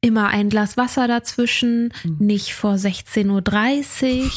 [0.07, 2.17] immer ein Glas Wasser dazwischen, mhm.
[2.19, 4.31] nicht vor 16.30 Uhr,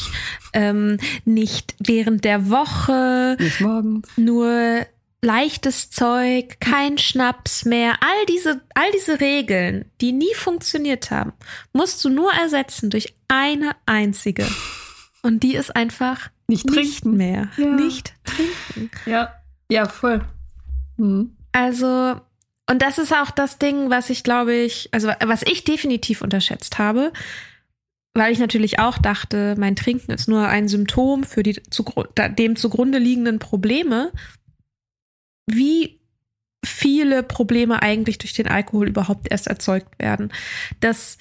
[0.53, 4.07] ähm, nicht während der Woche, nicht morgens.
[4.17, 4.85] nur
[5.21, 7.93] leichtes Zeug, kein Schnaps mehr.
[8.01, 11.33] All diese, all diese Regeln, die nie funktioniert haben,
[11.73, 14.47] musst du nur ersetzen durch eine einzige.
[15.21, 17.49] Und die ist einfach nicht, nicht mehr.
[17.57, 17.67] Ja.
[17.67, 18.91] Nicht trinken.
[19.05, 19.35] Ja,
[19.69, 20.21] ja, voll.
[20.97, 21.37] Mhm.
[21.51, 22.19] Also
[22.71, 26.77] und das ist auch das Ding, was ich glaube ich, also was ich definitiv unterschätzt
[26.77, 27.11] habe,
[28.13, 31.61] weil ich natürlich auch dachte, mein Trinken ist nur ein Symptom für die
[32.37, 34.13] dem zugrunde liegenden Probleme.
[35.47, 35.99] Wie
[36.63, 40.31] viele Probleme eigentlich durch den Alkohol überhaupt erst erzeugt werden.
[40.79, 41.17] Das,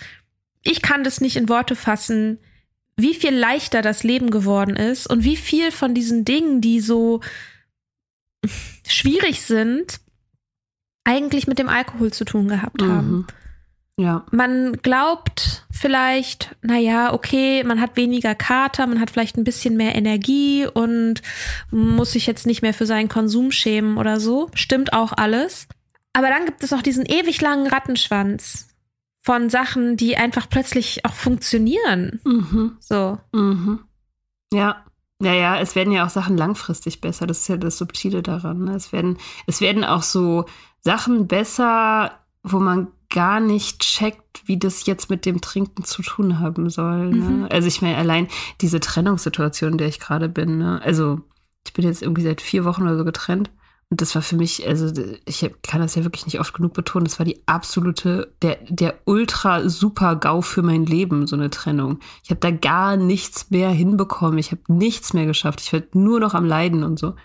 [0.63, 2.39] ich kann das nicht in Worte fassen,
[2.97, 7.23] wie viel leichter das Leben geworden ist und wie viel von diesen Dingen, die so
[8.87, 10.01] schwierig sind,
[11.05, 13.11] eigentlich mit dem Alkohol zu tun gehabt haben.
[13.11, 13.27] Mhm.
[14.01, 14.25] Ja.
[14.31, 19.95] Man glaubt vielleicht, naja, okay, man hat weniger Kater, man hat vielleicht ein bisschen mehr
[19.95, 21.21] Energie und
[21.71, 24.49] muss sich jetzt nicht mehr für seinen Konsum schämen oder so.
[24.55, 25.69] Stimmt auch alles.
[26.15, 28.69] Aber dann gibt es noch diesen ewig langen Rattenschwanz
[29.23, 32.21] von Sachen, die einfach plötzlich auch funktionieren.
[32.25, 32.77] Mhm.
[32.81, 33.19] So.
[33.33, 33.81] Mhm.
[34.53, 34.85] Ja.
[35.23, 37.27] Ja, ja, es werden ja auch Sachen langfristig besser.
[37.27, 38.65] Das ist ja das Subtile daran.
[38.65, 38.75] Ne?
[38.75, 40.47] Es, werden, es werden auch so
[40.83, 42.13] Sachen besser,
[42.43, 47.11] wo man gar nicht checkt, wie das jetzt mit dem Trinken zu tun haben soll.
[47.11, 47.17] Ne?
[47.17, 47.47] Mhm.
[47.51, 48.29] Also ich meine, allein
[48.61, 50.81] diese Trennungssituation, in der ich gerade bin, ne?
[50.83, 51.21] also
[51.67, 53.51] ich bin jetzt irgendwie seit vier Wochen oder so getrennt.
[53.91, 54.93] Und das war für mich, also
[55.25, 59.01] ich kann das ja wirklich nicht oft genug betonen, das war die absolute, der, der
[59.05, 61.99] ultra super GAU für mein Leben, so eine Trennung.
[62.23, 64.39] Ich habe da gar nichts mehr hinbekommen.
[64.39, 65.61] Ich habe nichts mehr geschafft.
[65.61, 67.17] Ich werde nur noch am Leiden und so.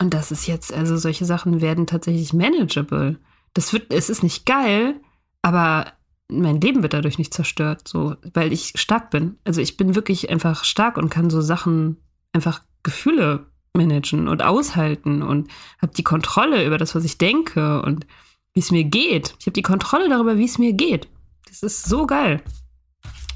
[0.00, 3.18] Und das ist jetzt, also solche Sachen werden tatsächlich manageable.
[3.54, 5.00] Das wird, es ist nicht geil,
[5.42, 5.92] aber
[6.28, 9.36] mein Leben wird dadurch nicht zerstört, so, weil ich stark bin.
[9.44, 11.98] Also ich bin wirklich einfach stark und kann so Sachen,
[12.32, 18.06] einfach Gefühle managen und aushalten und habe die Kontrolle über das, was ich denke und
[18.52, 19.34] wie es mir geht.
[19.38, 21.08] Ich habe die Kontrolle darüber, wie es mir geht.
[21.48, 22.42] Das ist so geil.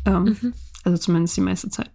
[0.05, 0.55] Ähm, Mhm.
[0.85, 1.91] Also zumindest die meiste Zeit.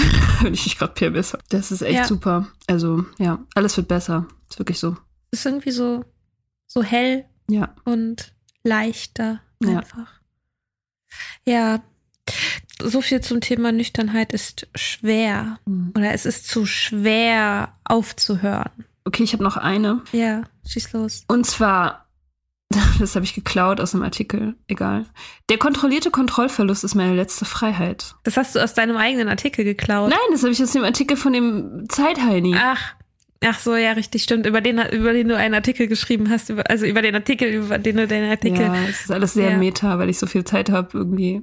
[0.42, 1.42] Wenn ich nicht gerade PMS habe.
[1.48, 2.04] Das ist echt Ja.
[2.06, 2.48] super.
[2.66, 4.26] Also ja, alles wird besser.
[4.48, 4.96] Ist wirklich so.
[5.30, 6.04] Ist irgendwie so,
[6.66, 7.74] so hell Ja.
[7.84, 8.34] und
[8.64, 9.78] leichter Ja.
[9.78, 10.20] einfach.
[11.46, 11.82] Ja.
[12.82, 15.58] So viel zum Thema Nüchternheit ist schwer.
[15.66, 15.92] Mhm.
[15.96, 18.70] Oder es ist zu schwer aufzuhören.
[19.04, 20.02] Okay, ich habe noch eine.
[20.12, 21.24] Ja, schieß los.
[21.28, 22.06] Und zwar,
[23.00, 25.06] das habe ich geklaut aus einem Artikel, egal.
[25.48, 28.14] Der kontrollierte Kontrollverlust ist meine letzte Freiheit.
[28.22, 30.10] Das hast du aus deinem eigenen Artikel geklaut.
[30.10, 32.54] Nein, das habe ich aus dem Artikel von dem Zeitheini.
[32.56, 32.94] Ach.
[33.42, 34.44] Ach so, ja, richtig, stimmt.
[34.44, 37.78] Über den, über den du einen Artikel geschrieben hast, über, also über den Artikel, über
[37.78, 38.60] den du den Artikel.
[38.60, 39.56] Ja, es ist alles sehr Ja.
[39.56, 41.42] meta, weil ich so viel Zeit habe irgendwie.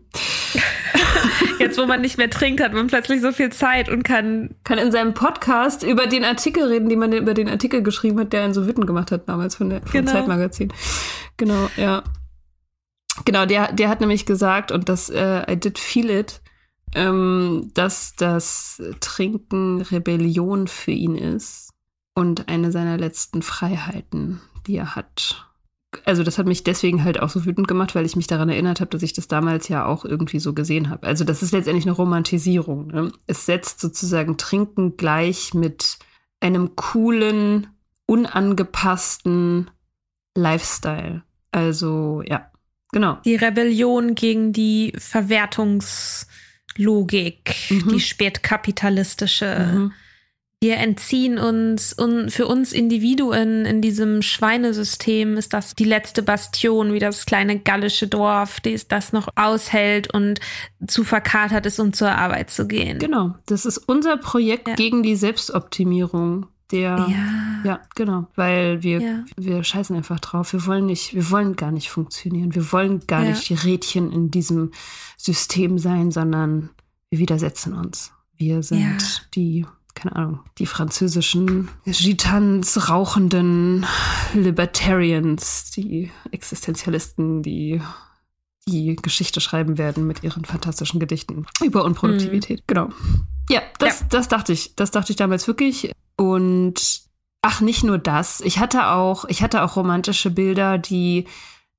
[1.60, 4.56] Jetzt, wo man nicht mehr trinkt, hat man plötzlich so viel Zeit und kann.
[4.64, 8.34] Kann in seinem Podcast über den Artikel reden, den man über den Artikel geschrieben hat,
[8.34, 10.12] der einen so wütend gemacht hat damals von der, vom Genau.
[10.12, 10.74] Zeitmagazin.
[11.38, 12.04] Genau, ja.
[13.26, 16.42] Genau, der, der hat nämlich gesagt, und das, äh, I did feel it,
[16.96, 21.74] ähm, dass das Trinken Rebellion für ihn ist
[22.14, 25.47] und eine seiner letzten Freiheiten, die er hat.
[26.08, 28.80] Also das hat mich deswegen halt auch so wütend gemacht, weil ich mich daran erinnert
[28.80, 31.06] habe, dass ich das damals ja auch irgendwie so gesehen habe.
[31.06, 32.88] Also das ist letztendlich eine Romantisierung.
[32.88, 33.12] Ne?
[33.28, 35.98] Es setzt sozusagen Trinken gleich mit
[36.40, 37.68] einem coolen,
[38.06, 39.70] unangepassten
[40.36, 41.24] Lifestyle.
[41.52, 42.50] Also ja,
[42.94, 43.18] genau.
[43.26, 47.90] Die Rebellion gegen die Verwertungslogik, Mhm.
[47.90, 49.72] die spätkapitalistische.
[49.74, 49.92] Mhm.
[50.60, 56.94] Wir entziehen uns und für uns Individuen in diesem Schweinesystem ist das die letzte Bastion,
[56.94, 60.40] wie das kleine gallische Dorf, das das noch aushält und
[60.88, 62.98] zu verkatert ist, um zur Arbeit zu gehen.
[62.98, 63.36] Genau.
[63.46, 64.74] Das ist unser Projekt Ja.
[64.76, 66.48] gegen die Selbstoptimierung.
[66.72, 67.62] Der Ja.
[67.64, 69.24] Ja, genau, weil wir, Ja.
[69.38, 70.52] wir scheißen einfach drauf.
[70.54, 72.56] Wir wollen nicht, wir wollen gar nicht funktionieren.
[72.56, 73.30] Wir wollen gar Ja.
[73.30, 74.72] nicht die Rädchen in diesem
[75.18, 76.72] System sein, sondern
[77.12, 78.12] wir widersetzen uns.
[78.36, 79.66] Wir sind die,
[79.98, 83.86] keine Ahnung, die französischen Gitans, rauchenden
[84.34, 87.82] Libertarians, die Existenzialisten, die
[88.68, 92.64] die Geschichte schreiben werden mit ihren fantastischen Gedichten über Unproduktivität.
[92.68, 92.90] Genau.
[93.50, 94.76] Ja, das, das dachte ich.
[94.76, 95.92] Das dachte ich damals wirklich.
[96.18, 97.02] Und
[97.42, 98.42] ach, nicht nur das.
[98.42, 101.26] Ich hatte auch, ich hatte auch romantische Bilder, die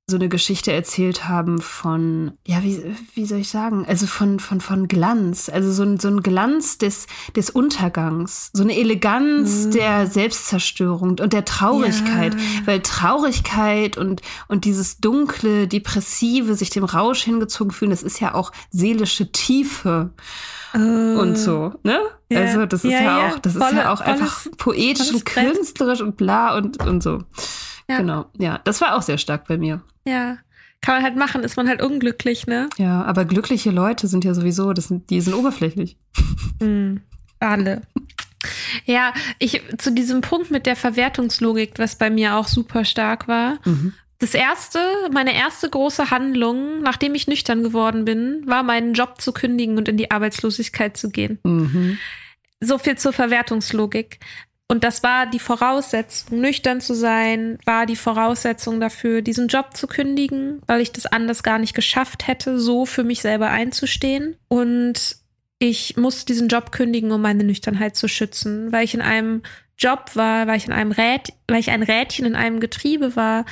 [0.09, 2.83] so eine Geschichte erzählt haben von, ja, wie,
[3.13, 3.85] wie soll ich sagen?
[3.87, 5.47] Also von, von, von Glanz.
[5.49, 8.49] Also so ein, so ein Glanz des, des Untergangs.
[8.53, 9.71] So eine Eleganz Mhm.
[9.71, 12.33] der Selbstzerstörung und der Traurigkeit.
[12.33, 12.39] Ja.
[12.65, 18.33] Weil Traurigkeit und, und dieses dunkle, depressive, sich dem Rausch hingezogen fühlen, das ist ja
[18.33, 20.09] auch seelische Tiefe
[20.73, 21.99] und so, ne?
[22.29, 22.41] Ja.
[22.41, 26.01] Also das ist Ja, ja, auch, das ist Volle- ja auch einfach poetisch und künstlerisch
[26.01, 27.23] und bla und, und so.
[27.89, 27.97] Ja.
[27.97, 28.25] Genau.
[28.37, 29.81] Ja, das war auch sehr stark bei mir.
[30.05, 30.37] Ja.
[30.81, 32.69] Kann man halt machen, ist man halt unglücklich, ne?
[32.77, 35.97] Ja, aber glückliche Leute sind ja sowieso, das sind, die sind oberflächlich.
[36.61, 37.01] Mhm.
[37.39, 37.81] Alle.
[38.85, 43.59] Ja, ich zu diesem Punkt mit der Verwertungslogik, was bei mir auch super stark war.
[43.65, 43.93] Mhm.
[44.19, 44.79] Das erste,
[45.11, 49.87] meine erste große Handlung, nachdem ich nüchtern geworden bin, war meinen Job zu kündigen und
[49.87, 51.39] in die Arbeitslosigkeit zu gehen.
[51.43, 51.97] Mhm.
[52.61, 54.19] So viel zur Verwertungslogik.
[54.71, 59.87] Und das war die Voraussetzung, nüchtern zu sein, war die Voraussetzung dafür, diesen Job zu
[59.87, 64.35] kündigen, weil ich das anders gar nicht geschafft hätte, so für mich selber einzustehen.
[64.47, 65.17] Und
[65.57, 69.41] ich musste diesen Job kündigen, um meine Nüchternheit zu schützen, weil ich in einem
[69.75, 73.45] Job war, weil ich in einem Rät, weil ich ein Rädchen in einem Getriebe war,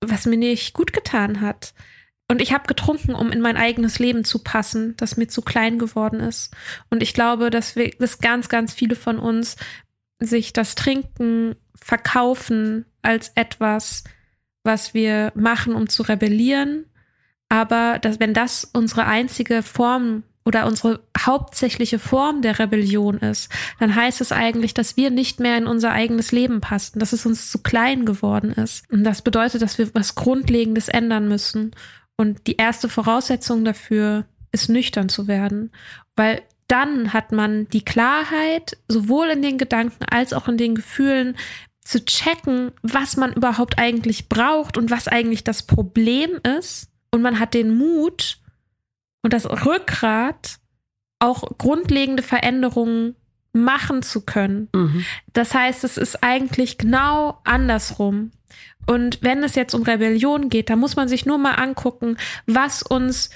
[0.00, 1.74] was mir nicht gut getan hat.
[2.30, 5.78] Und ich habe getrunken, um in mein eigenes Leben zu passen, das mir zu klein
[5.78, 6.54] geworden ist.
[6.88, 9.56] Und ich glaube, dass wir, dass ganz, ganz viele von uns
[10.26, 14.04] sich das Trinken verkaufen als etwas,
[14.62, 16.86] was wir machen, um zu rebellieren,
[17.48, 23.48] Aber dass, wenn das unsere einzige Form oder unsere hauptsächliche Form der Rebellion ist,
[23.78, 27.24] dann heißt es eigentlich, dass wir nicht mehr in unser eigenes Leben passen, dass es
[27.24, 28.90] uns zu klein geworden ist.
[28.90, 31.76] Und das bedeutet, dass wir was Grundlegendes ändern müssen.
[32.16, 35.70] Und die erste Voraussetzung dafür ist nüchtern zu werden,
[36.16, 41.36] weil dann hat man die Klarheit, sowohl in den Gedanken als auch in den Gefühlen,
[41.82, 46.90] zu checken, was man überhaupt eigentlich braucht und was eigentlich das Problem ist.
[47.10, 48.38] Und man hat den Mut
[49.22, 50.58] und das Rückgrat,
[51.18, 53.16] auch grundlegende Veränderungen
[53.52, 54.68] machen zu können.
[54.74, 55.04] Mhm.
[55.32, 58.32] Das heißt, es ist eigentlich genau andersrum.
[58.86, 62.82] Und wenn es jetzt um Rebellion geht, da muss man sich nur mal angucken, was
[62.82, 63.30] uns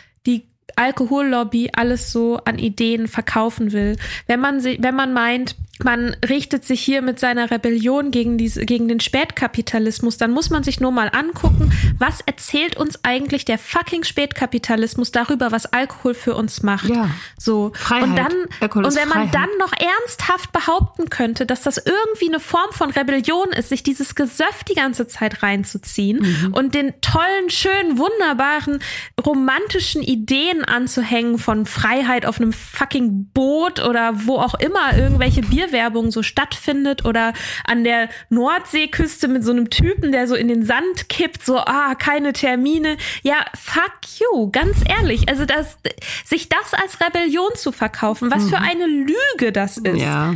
[0.78, 3.96] Alkohollobby alles so an Ideen verkaufen will.
[4.26, 8.88] Wenn man, wenn man meint, man richtet sich hier mit seiner Rebellion gegen, diese, gegen
[8.88, 14.04] den Spätkapitalismus, dann muss man sich nur mal angucken, was erzählt uns eigentlich der fucking
[14.04, 16.88] Spätkapitalismus darüber, was Alkohol für uns macht.
[16.88, 17.10] Ja.
[17.38, 17.72] So.
[17.74, 18.04] Freiheit.
[18.04, 19.34] Und dann, Alkohol und wenn man Freiheit.
[19.34, 24.14] dann noch ernsthaft behaupten könnte, dass das irgendwie eine Form von Rebellion ist, sich dieses
[24.14, 26.54] Gesöff die ganze Zeit reinzuziehen mhm.
[26.54, 28.80] und den tollen, schönen, wunderbaren,
[29.24, 35.67] romantischen Ideen anzuhängen von Freiheit auf einem fucking Boot oder wo auch immer irgendwelche Bier
[35.68, 37.32] Bierwerbung so stattfindet oder
[37.64, 41.94] an der Nordseeküste mit so einem Typen, der so in den Sand kippt, so, ah,
[41.94, 42.96] keine Termine.
[43.22, 45.28] Ja, fuck you, ganz ehrlich.
[45.28, 45.78] Also das,
[46.24, 48.48] sich das als Rebellion zu verkaufen, was mhm.
[48.48, 50.00] für eine Lüge das ist.
[50.00, 50.34] Ja.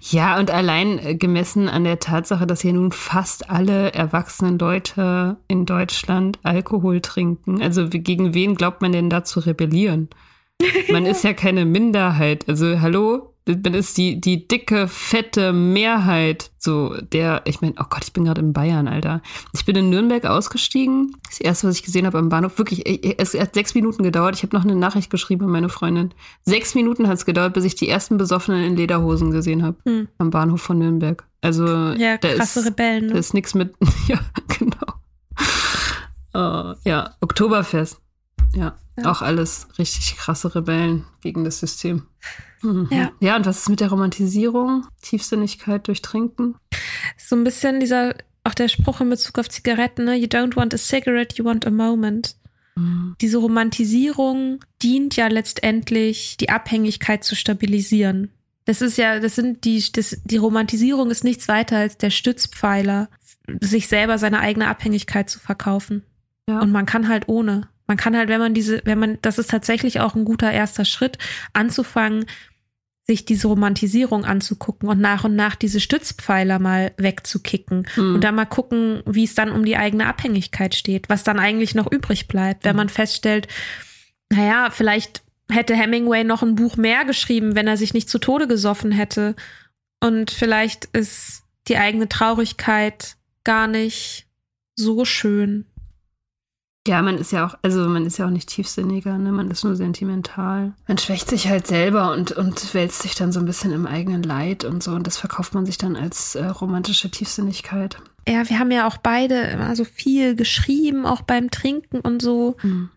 [0.00, 5.38] Ja, und allein äh, gemessen an der Tatsache, dass hier nun fast alle erwachsenen Leute
[5.48, 7.60] in Deutschland Alkohol trinken.
[7.60, 10.08] Also gegen wen glaubt man denn da zu rebellieren?
[10.90, 12.48] Man ist ja keine Minderheit.
[12.48, 18.04] Also hallo, dann ist die, die dicke, fette Mehrheit so der, ich meine, oh Gott,
[18.04, 19.20] ich bin gerade in Bayern, Alter.
[19.52, 21.16] Ich bin in Nürnberg ausgestiegen.
[21.28, 22.84] Das erste, was ich gesehen habe am Bahnhof, wirklich,
[23.20, 24.36] es hat sechs Minuten gedauert.
[24.36, 26.14] Ich habe noch eine Nachricht geschrieben an meine Freundin.
[26.44, 30.08] Sechs Minuten hat es gedauert, bis ich die ersten Besoffenen in Lederhosen gesehen habe hm.
[30.18, 31.26] am Bahnhof von Nürnberg.
[31.40, 33.06] Also ja, krasse ist, Rebellen.
[33.06, 33.12] Ne?
[33.14, 33.74] Da ist nichts mit,
[34.06, 34.92] ja, genau.
[36.34, 38.00] Uh, ja, Oktoberfest.
[38.54, 42.06] Ja, ja, auch alles richtig krasse Rebellen gegen das System.
[42.62, 42.88] Mhm.
[42.90, 43.12] Ja.
[43.20, 44.86] ja, und was ist mit der Romantisierung?
[45.02, 46.56] Tiefsinnigkeit durch Trinken?
[47.16, 50.16] So ein bisschen dieser, auch der Spruch in Bezug auf Zigaretten, ne?
[50.16, 52.36] You don't want a cigarette, you want a moment.
[52.76, 53.16] Mhm.
[53.20, 58.30] Diese Romantisierung dient ja letztendlich, die Abhängigkeit zu stabilisieren.
[58.64, 63.08] Das ist ja, das sind die, das, die Romantisierung ist nichts weiter als der Stützpfeiler,
[63.60, 66.04] sich selber seine eigene Abhängigkeit zu verkaufen.
[66.48, 66.60] Ja.
[66.60, 67.68] Und man kann halt ohne.
[67.88, 70.84] Man kann halt, wenn man diese, wenn man, das ist tatsächlich auch ein guter erster
[70.84, 71.18] Schritt,
[71.52, 72.26] anzufangen,
[73.06, 78.14] sich diese Romantisierung anzugucken und nach und nach diese Stützpfeiler mal wegzukicken mhm.
[78.14, 81.74] und dann mal gucken, wie es dann um die eigene Abhängigkeit steht, was dann eigentlich
[81.74, 83.48] noch übrig bleibt, wenn man feststellt,
[84.30, 88.46] naja, vielleicht hätte Hemingway noch ein Buch mehr geschrieben, wenn er sich nicht zu Tode
[88.48, 89.34] gesoffen hätte.
[90.00, 94.26] Und vielleicht ist die eigene Traurigkeit gar nicht
[94.74, 95.66] so schön.
[96.86, 99.30] Ja, man ist ja auch, also man ist ja auch nicht tiefsinniger, ne?
[99.30, 100.72] Man ist nur sentimental.
[100.88, 104.24] Man schwächt sich halt selber und, und wälzt sich dann so ein bisschen im eigenen
[104.24, 104.90] Leid und so.
[104.90, 107.98] Und das verkauft man sich dann als äh, romantische Tiefsinnigkeit.
[108.28, 112.56] Ja, wir haben ja auch beide immer so viel geschrieben, auch beim Trinken und so.
[112.62, 112.90] Mhm.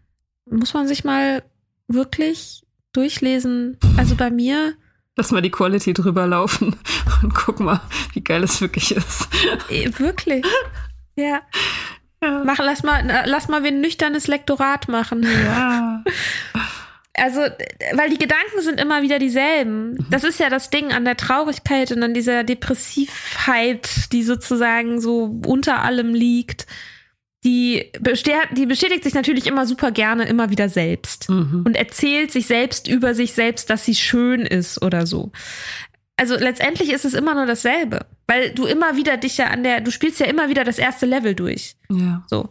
[0.49, 1.43] Muss man sich mal
[1.88, 3.77] wirklich durchlesen.
[3.97, 4.73] Also bei mir.
[5.15, 6.75] Lass mal die Quality drüber laufen
[7.23, 7.81] und guck mal,
[8.13, 9.27] wie geil es wirklich ist.
[9.69, 10.43] Äh, wirklich.
[11.17, 11.39] Ja.
[12.26, 12.43] Ja.
[12.45, 15.23] Mach, lass mal, lass mal ein nüchternes Lektorat machen.
[15.23, 16.03] Ja.
[17.17, 17.39] Also,
[17.93, 19.91] weil die Gedanken sind immer wieder dieselben.
[19.91, 20.05] Mhm.
[20.09, 25.39] Das ist ja das Ding an der Traurigkeit und an dieser Depressivheit, die sozusagen so
[25.45, 26.67] unter allem liegt.
[27.45, 27.91] Die,
[28.51, 31.63] die bestätigt sich natürlich immer super gerne immer wieder selbst mhm.
[31.65, 35.32] und erzählt sich selbst über sich selbst, dass sie schön ist oder so
[36.18, 39.82] also letztendlich ist es immer nur dasselbe, weil du immer wieder dich ja an der,
[39.82, 41.76] du spielst ja immer wieder das erste Level durch.
[41.89, 42.24] Ja.
[42.28, 42.49] So.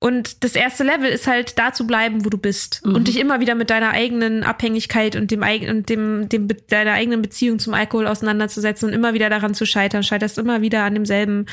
[0.00, 2.94] Und das erste Level ist halt da zu bleiben, wo du bist mhm.
[2.94, 7.20] und dich immer wieder mit deiner eigenen Abhängigkeit und dem und dem, dem deiner eigenen
[7.20, 10.04] Beziehung zum Alkohol auseinanderzusetzen und immer wieder daran zu scheitern.
[10.04, 11.46] Scheiterst immer wieder an demselben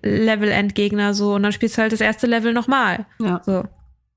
[0.00, 3.04] Level-Endgegner so und dann spielst du halt das erste Level nochmal.
[3.18, 3.42] Ja.
[3.44, 3.64] So.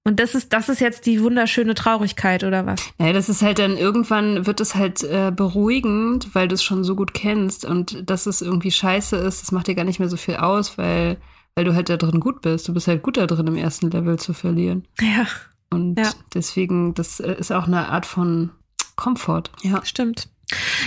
[0.08, 2.80] Und das ist, das ist jetzt die wunderschöne Traurigkeit, oder was?
[3.00, 6.84] Ja, das ist halt dann irgendwann wird es halt äh, beruhigend, weil du es schon
[6.84, 10.10] so gut kennst und dass es irgendwie scheiße ist, das macht dir gar nicht mehr
[10.10, 11.18] so viel aus, weil,
[11.56, 12.68] weil du halt da drin gut bist.
[12.68, 14.88] Du bist halt gut da drin, im ersten Level zu verlieren.
[15.02, 15.26] Ja.
[15.72, 16.12] Und ja.
[16.36, 18.52] deswegen, das äh, ist auch eine Art von
[18.96, 19.46] Komfort.
[19.64, 19.84] Ja.
[19.84, 20.30] Stimmt.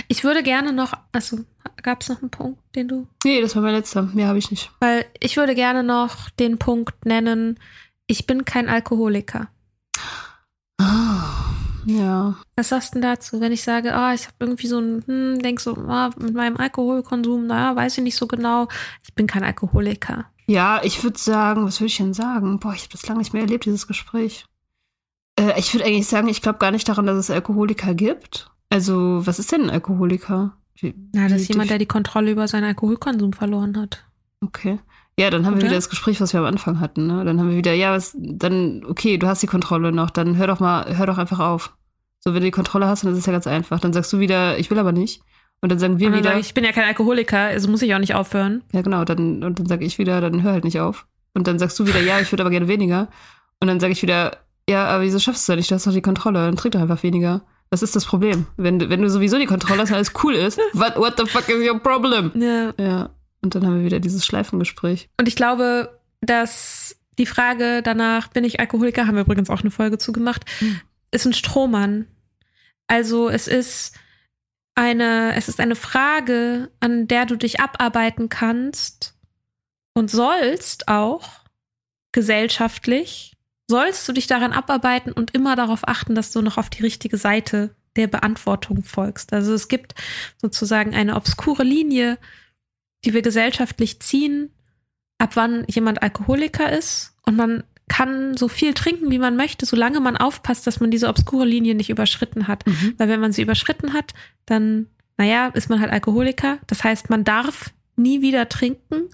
[0.07, 1.39] Ich würde gerne noch, also
[1.83, 3.07] gab es noch einen Punkt, den du.
[3.25, 4.03] Nee, das war mein letzter.
[4.03, 4.71] Mehr habe ich nicht.
[4.79, 7.59] Weil ich würde gerne noch den Punkt nennen,
[8.09, 9.47] ich bin kein Alkoholiker.
[11.85, 12.35] Ja.
[12.55, 15.39] Was sagst du denn dazu, wenn ich sage, ah, ich habe irgendwie so ein, hm,
[15.39, 18.67] denk so, ah, mit meinem Alkoholkonsum, naja, weiß ich nicht so genau.
[19.03, 20.25] Ich bin kein Alkoholiker.
[20.47, 22.59] Ja, ich würde sagen, was würde ich denn sagen?
[22.59, 24.45] Boah, ich habe das lange nicht mehr erlebt, dieses Gespräch.
[25.39, 28.51] Äh, ich würde eigentlich sagen, ich glaube gar nicht daran, dass es Alkoholiker gibt.
[28.69, 30.57] Also, was ist denn ein Alkoholiker?
[30.75, 34.03] Wie, Na, das ist jemand, der die Kontrolle über seinen Alkoholkonsum verloren hat.
[34.41, 34.79] Okay.
[35.19, 35.65] Ja, dann haben wir Oder?
[35.67, 37.07] wieder das Gespräch, was wir am Anfang hatten.
[37.07, 37.25] Ne?
[37.25, 40.47] Dann haben wir wieder, ja, was, dann, okay, du hast die Kontrolle noch, dann hör
[40.47, 41.73] doch mal, hör doch einfach auf.
[42.21, 43.79] So, wenn du die Kontrolle hast, dann ist es ja ganz einfach.
[43.79, 45.21] Dann sagst du wieder, ich will aber nicht.
[45.61, 47.81] Und dann sagen wir dann wieder, sage ich, ich bin ja kein Alkoholiker, also muss
[47.81, 48.63] ich auch nicht aufhören.
[48.71, 51.05] ja genau, dann, und dann sage ich wieder, dann hör halt nicht auf.
[51.33, 53.07] Und dann sagst du wieder, ja, ich würde aber gerne weniger.
[53.59, 54.37] Und dann sage ich wieder,
[54.69, 55.69] ja, aber wieso schaffst du das nicht?
[55.71, 57.41] Du hast doch die Kontrolle, dann trink doch einfach weniger.
[57.71, 58.47] Das ist das Problem.
[58.57, 61.25] Wenn, du- wenn du sowieso die Kontrolle hast und alles cool ist, what, what the
[61.25, 62.31] fuck is your problem?
[62.35, 62.71] Ja.
[62.83, 63.09] Ja.
[63.41, 65.09] Und dann haben wir wieder dieses Schleifengespräch.
[65.17, 69.71] Und ich glaube, dass die Frage danach, bin ich Alkoholiker, haben wir übrigens auch eine
[69.71, 70.79] Folge zugemacht, Hm.
[71.11, 72.07] ist ein Strohmann.
[72.87, 73.97] Also es ist
[74.75, 79.15] eine, es ist eine Frage, an der du dich abarbeiten kannst
[79.93, 81.29] und sollst auch
[82.11, 83.33] gesellschaftlich,
[83.69, 87.17] sollst du dich daran abarbeiten und immer darauf achten, dass du noch auf die richtige
[87.17, 89.33] Seite der Beantwortung folgst.
[89.33, 89.93] Also es gibt
[90.41, 92.17] sozusagen eine obskure Linie,
[93.05, 94.51] die wir gesellschaftlich ziehen,
[95.17, 97.15] ab wann jemand Alkoholiker ist.
[97.25, 101.07] Und man kann so viel trinken, wie man möchte, solange man aufpasst, dass man diese
[101.07, 102.65] obskure Linie nicht überschritten hat.
[102.65, 102.93] Mhm.
[102.97, 104.13] Weil wenn man sie überschritten hat,
[104.45, 104.87] dann,
[105.17, 106.59] naja, ist man halt Alkoholiker.
[106.67, 109.09] Das heißt, man darf nie wieder trinken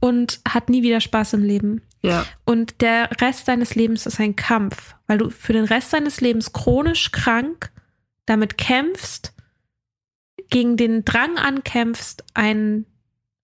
[0.00, 1.82] und hat nie wieder Spaß im Leben.
[2.02, 2.26] Ja.
[2.44, 6.52] Und der Rest deines Lebens ist ein Kampf, weil du für den Rest deines Lebens
[6.52, 7.70] chronisch krank
[8.26, 9.32] damit kämpfst,
[10.50, 12.86] gegen den Drang ankämpfst, ein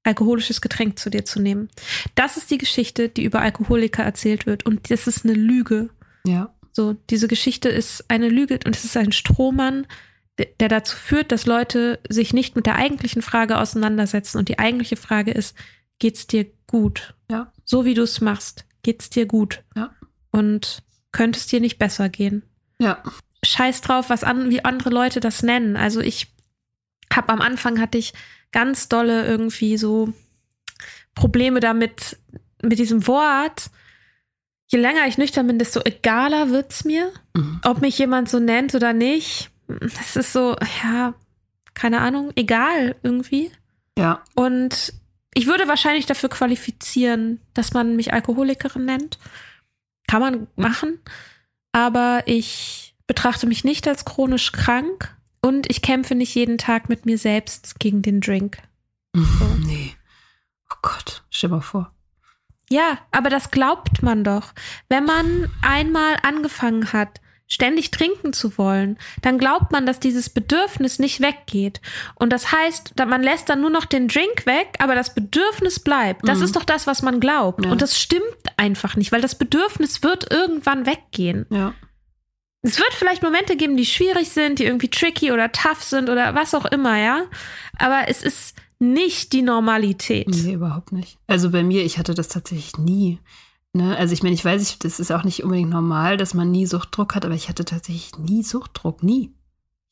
[0.04, 1.68] alkoholisches Getränk zu dir zu nehmen.
[2.14, 4.66] Das ist die Geschichte, die über Alkoholiker erzählt wird.
[4.66, 5.90] Und das ist eine Lüge.
[6.26, 6.54] Ja.
[6.72, 9.86] So, diese Geschichte ist eine Lüge und es ist ein Strohmann,
[10.38, 14.38] der, dazu führt, dass Leute sich nicht mit der eigentlichen Frage auseinandersetzen.
[14.38, 15.56] Und die eigentliche Frage ist,
[15.98, 17.14] geht's dir gut?
[17.30, 17.52] Ja.
[17.64, 19.62] So wie du es machst, geht's dir gut?
[19.76, 19.90] Ja.
[20.30, 20.82] Und
[21.12, 22.42] könnte es dir nicht besser gehen?
[22.80, 23.02] Ja.
[23.44, 25.76] Scheiß drauf, was an, wie andere Leute das nennen.
[25.76, 26.31] Also ich
[27.16, 28.12] habe am Anfang hatte ich
[28.52, 30.12] ganz dolle irgendwie so
[31.14, 32.18] Probleme damit
[32.62, 33.70] mit diesem Wort.
[34.70, 37.60] Je länger ich nüchtern bin, desto egaler wird's mir, Mhm.
[37.64, 39.50] ob mich jemand so nennt oder nicht.
[39.68, 41.14] Das ist so, ja,
[41.74, 43.50] keine Ahnung, egal irgendwie.
[43.98, 44.22] Ja.
[44.34, 44.92] Und
[45.34, 49.18] ich würde wahrscheinlich dafür qualifizieren, dass man mich Alkoholikerin nennt.
[50.06, 50.98] Kann man machen.
[51.72, 55.14] Aber ich betrachte mich nicht als chronisch krank
[55.44, 58.58] und ich kämpfe nicht jeden Tag mit mir selbst gegen den Drink.
[59.14, 59.28] Mhm.
[59.66, 59.94] Nee.
[60.70, 61.92] Oh Gott, stell mal vor.
[62.68, 64.52] Ja, aber das glaubt man doch.
[64.88, 70.98] Wenn man einmal angefangen hat, ständig trinken zu wollen, dann glaubt man, dass dieses Bedürfnis
[70.98, 71.80] nicht weggeht.
[72.14, 76.26] Und das heißt, man lässt dann nur noch den Drink weg, aber das Bedürfnis bleibt.
[76.26, 76.44] Das Mhm.
[76.44, 77.64] ist doch das, was man glaubt.
[77.64, 77.70] Ja.
[77.70, 78.24] Und das stimmt
[78.56, 81.44] einfach nicht, weil das Bedürfnis wird irgendwann weggehen.
[81.50, 81.74] Ja.
[82.62, 86.34] Es wird vielleicht Momente geben, die schwierig sind, die irgendwie tricky oder tough sind oder
[86.34, 87.24] was auch immer, ja.
[87.78, 90.28] Aber es ist nicht die Normalität.
[90.28, 91.18] Nee, überhaupt nicht.
[91.26, 93.18] Also bei mir, ich hatte das tatsächlich nie.
[93.72, 93.96] Ne?
[93.96, 96.66] Also ich meine, ich weiß, ich, das ist auch nicht unbedingt normal, dass man nie
[96.66, 99.32] Suchtdruck hat, aber ich hatte tatsächlich nie Suchtdruck, nie.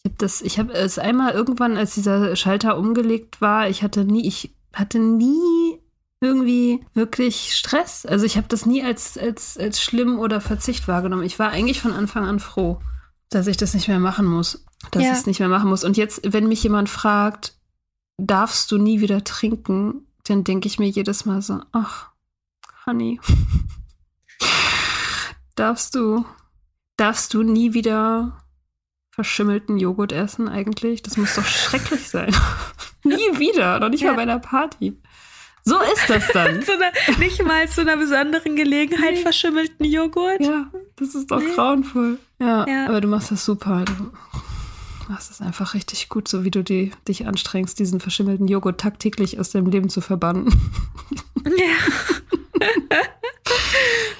[0.02, 4.04] Ich habe das, ich habe es einmal irgendwann, als dieser Schalter umgelegt war, ich hatte
[4.04, 5.79] nie, ich hatte nie
[6.20, 8.04] irgendwie wirklich Stress.
[8.04, 11.22] Also ich habe das nie als, als, als schlimm oder Verzicht wahrgenommen.
[11.24, 12.80] Ich war eigentlich von Anfang an froh,
[13.30, 14.64] dass ich das nicht mehr machen muss.
[14.90, 15.12] Dass Ja.
[15.12, 15.84] ich es nicht mehr machen muss.
[15.84, 17.54] Und jetzt, wenn mich jemand fragt,
[18.18, 22.10] darfst du nie wieder trinken, dann denke ich mir jedes Mal so, ach,
[22.86, 23.20] Honey,
[25.56, 26.24] darfst du,
[26.96, 28.42] darfst du nie wieder
[29.10, 31.02] verschimmelten Joghurt essen eigentlich?
[31.02, 32.34] Das muss doch schrecklich sein.
[33.04, 34.10] nie wieder, noch nicht Ja.
[34.10, 35.00] mal bei einer Party.
[35.70, 36.46] So ist das dann.
[36.68, 39.22] einer, nicht mal zu einer besonderen Gelegenheit Nee.
[39.22, 40.40] verschimmelten Joghurt.
[40.40, 40.66] ja,
[40.96, 41.54] das ist doch Nee.
[41.54, 42.18] grauenvoll.
[42.40, 42.86] Ja, Ja.
[42.88, 43.84] aber du machst das super.
[43.86, 44.10] Du
[45.12, 49.38] machst es einfach richtig gut, so wie du die, dich anstrengst, diesen verschimmelten Joghurt tagtäglich
[49.40, 50.52] aus deinem Leben zu verbannen.
[51.44, 51.76] Ja.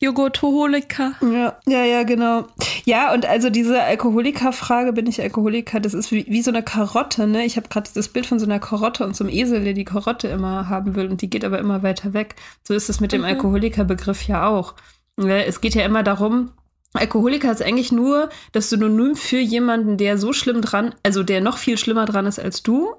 [0.00, 1.12] Joghurtoholiker.
[1.22, 2.46] Ja, ja, ja, genau.
[2.84, 7.26] Ja, und also diese Alkoholikerfrage, bin ich Alkoholiker, das ist wie, wie so eine Karotte,
[7.26, 7.44] ne?
[7.44, 9.84] Ich habe gerade dieses Bild von so einer Karotte und so einem Esel, der die
[9.84, 12.36] Karotte immer haben will und die geht aber immer weiter weg.
[12.66, 13.26] So ist es mit dem Mhm.
[13.28, 14.74] Alkoholikerbegriff ja auch.
[15.18, 16.52] Ja, Es geht ja immer darum,
[16.94, 21.58] Alkoholiker ist eigentlich nur das Synonym für jemanden, der so schlimm dran, also der noch
[21.58, 22.94] viel schlimmer dran ist als du.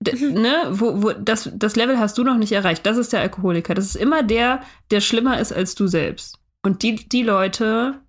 [0.00, 2.84] D ne, wo, wo, das, das Level hast du noch nicht erreicht.
[2.86, 3.74] Das ist der Alkoholiker.
[3.74, 6.38] Das ist immer der, der schlimmer ist als du selbst.
[6.62, 8.00] Und die, die Leute,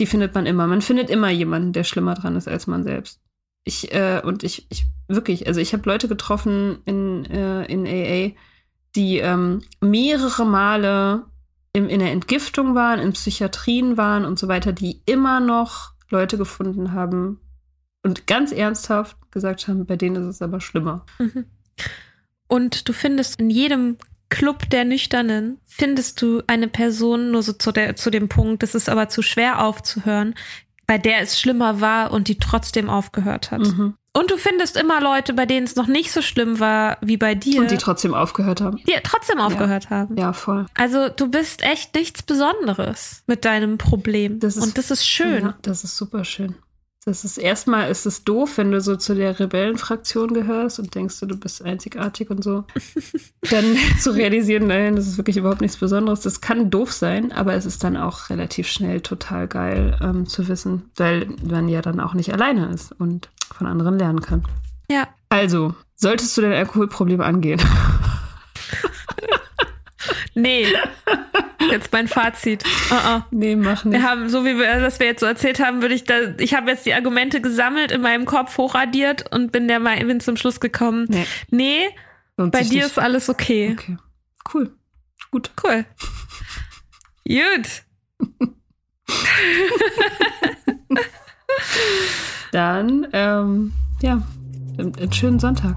[0.00, 0.66] Die findet man immer.
[0.66, 3.20] Man findet immer jemanden, der schlimmer dran ist als man selbst.
[3.64, 8.34] Ich, äh, und ich, ich, wirklich, also ich habe Leute getroffen in, äh, in AA,
[8.96, 11.26] die ähm, mehrere Male
[11.72, 16.38] im, in der Entgiftung waren, in Psychiatrien waren und so weiter, die immer noch Leute
[16.38, 17.40] gefunden haben
[18.04, 21.04] und ganz ernsthaft gesagt haben, bei denen ist es aber schlimmer.
[21.18, 21.46] Mhm.
[22.46, 23.96] Und du findest in jedem
[24.28, 28.74] Club der Nüchternen, findest du eine Person, nur so zu, der, zu dem Punkt, das
[28.74, 30.34] ist aber zu schwer aufzuhören,
[30.86, 33.60] bei der es schlimmer war und die trotzdem aufgehört hat.
[33.60, 33.94] Mhm.
[34.16, 37.34] Und du findest immer Leute, bei denen es noch nicht so schlimm war wie bei
[37.34, 37.60] dir.
[37.60, 38.76] Und die trotzdem aufgehört haben.
[38.86, 39.90] Die trotzdem aufgehört ja.
[39.90, 40.16] haben.
[40.16, 40.66] Ja, voll.
[40.74, 44.38] Also du bist echt nichts Besonderes mit deinem Problem.
[44.38, 45.42] Das ist, Und das ist schön.
[45.42, 46.54] Ja, das ist super schön.
[47.06, 51.20] Das ist erstmal ist es doof, wenn du so zu der Rebellenfraktion gehörst und denkst
[51.20, 52.64] du, du bist einzigartig und so.
[53.50, 56.20] dann zu realisieren, nein, das ist wirklich überhaupt nichts Besonderes.
[56.20, 60.48] Das kann doof sein, aber es ist dann auch relativ schnell total geil ähm, zu
[60.48, 64.42] wissen, weil man ja dann auch nicht alleine ist und von anderen lernen kann.
[64.90, 65.08] Ja.
[65.28, 67.60] Also, solltest du dein Alkoholproblem angehen?
[70.34, 70.66] nee.
[71.70, 72.64] Jetzt mein Fazit.
[72.90, 73.22] Uh -uh.
[73.30, 74.00] Nee, mach nicht.
[74.00, 76.54] Wir haben, so wie wir das wir jetzt so erzählt haben, würde ich da, ich
[76.54, 80.60] habe jetzt die Argumente gesammelt, in meinem Kopf hochradiert und bin der bin zum Schluss
[80.60, 81.06] gekommen.
[81.08, 81.88] Nee, nee
[82.36, 82.86] bei dir nicht.
[82.86, 83.76] ist alles okay.
[83.78, 83.96] Okay.
[84.52, 84.74] Cool.
[85.30, 85.50] Gut.
[85.62, 85.84] Cool.
[87.26, 87.82] Gut.
[92.52, 94.22] Dann, ähm, ja,
[94.78, 95.76] einen schönen Sonntag.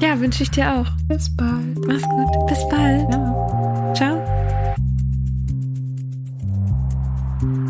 [0.00, 0.86] Ja, wünsche ich dir auch.
[1.06, 1.78] Bis bald.
[1.86, 2.46] Mach's gut.
[2.46, 3.12] Bis bald.
[3.12, 3.94] Ja.
[3.94, 4.18] Ciao.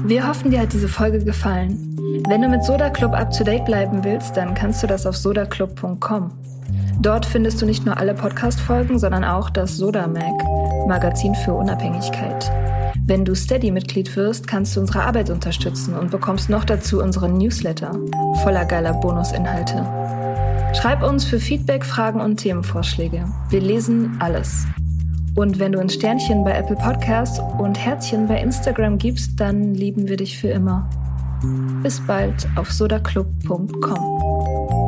[0.05, 1.97] Wir hoffen, dir hat diese Folge gefallen.
[2.29, 5.17] Wenn du mit Soda Club up to date bleiben willst, dann kannst du das auf
[5.17, 6.31] sodaclub.com.
[7.01, 12.51] Dort findest du nicht nur alle Podcast-Folgen, sondern auch das Soda Mag, Magazin für Unabhängigkeit.
[13.07, 17.93] Wenn du Steady-Mitglied wirst, kannst du unsere Arbeit unterstützen und bekommst noch dazu unseren Newsletter
[18.43, 19.87] voller geiler Bonusinhalte.
[20.75, 23.25] Schreib uns für Feedback, Fragen und Themenvorschläge.
[23.51, 24.67] Wir lesen alles.
[25.35, 30.09] Und wenn du ein Sternchen bei Apple Podcasts und Herzchen bei Instagram gibst, dann lieben
[30.09, 30.89] wir dich für immer.
[31.83, 34.88] Bis bald auf sodaclub.com.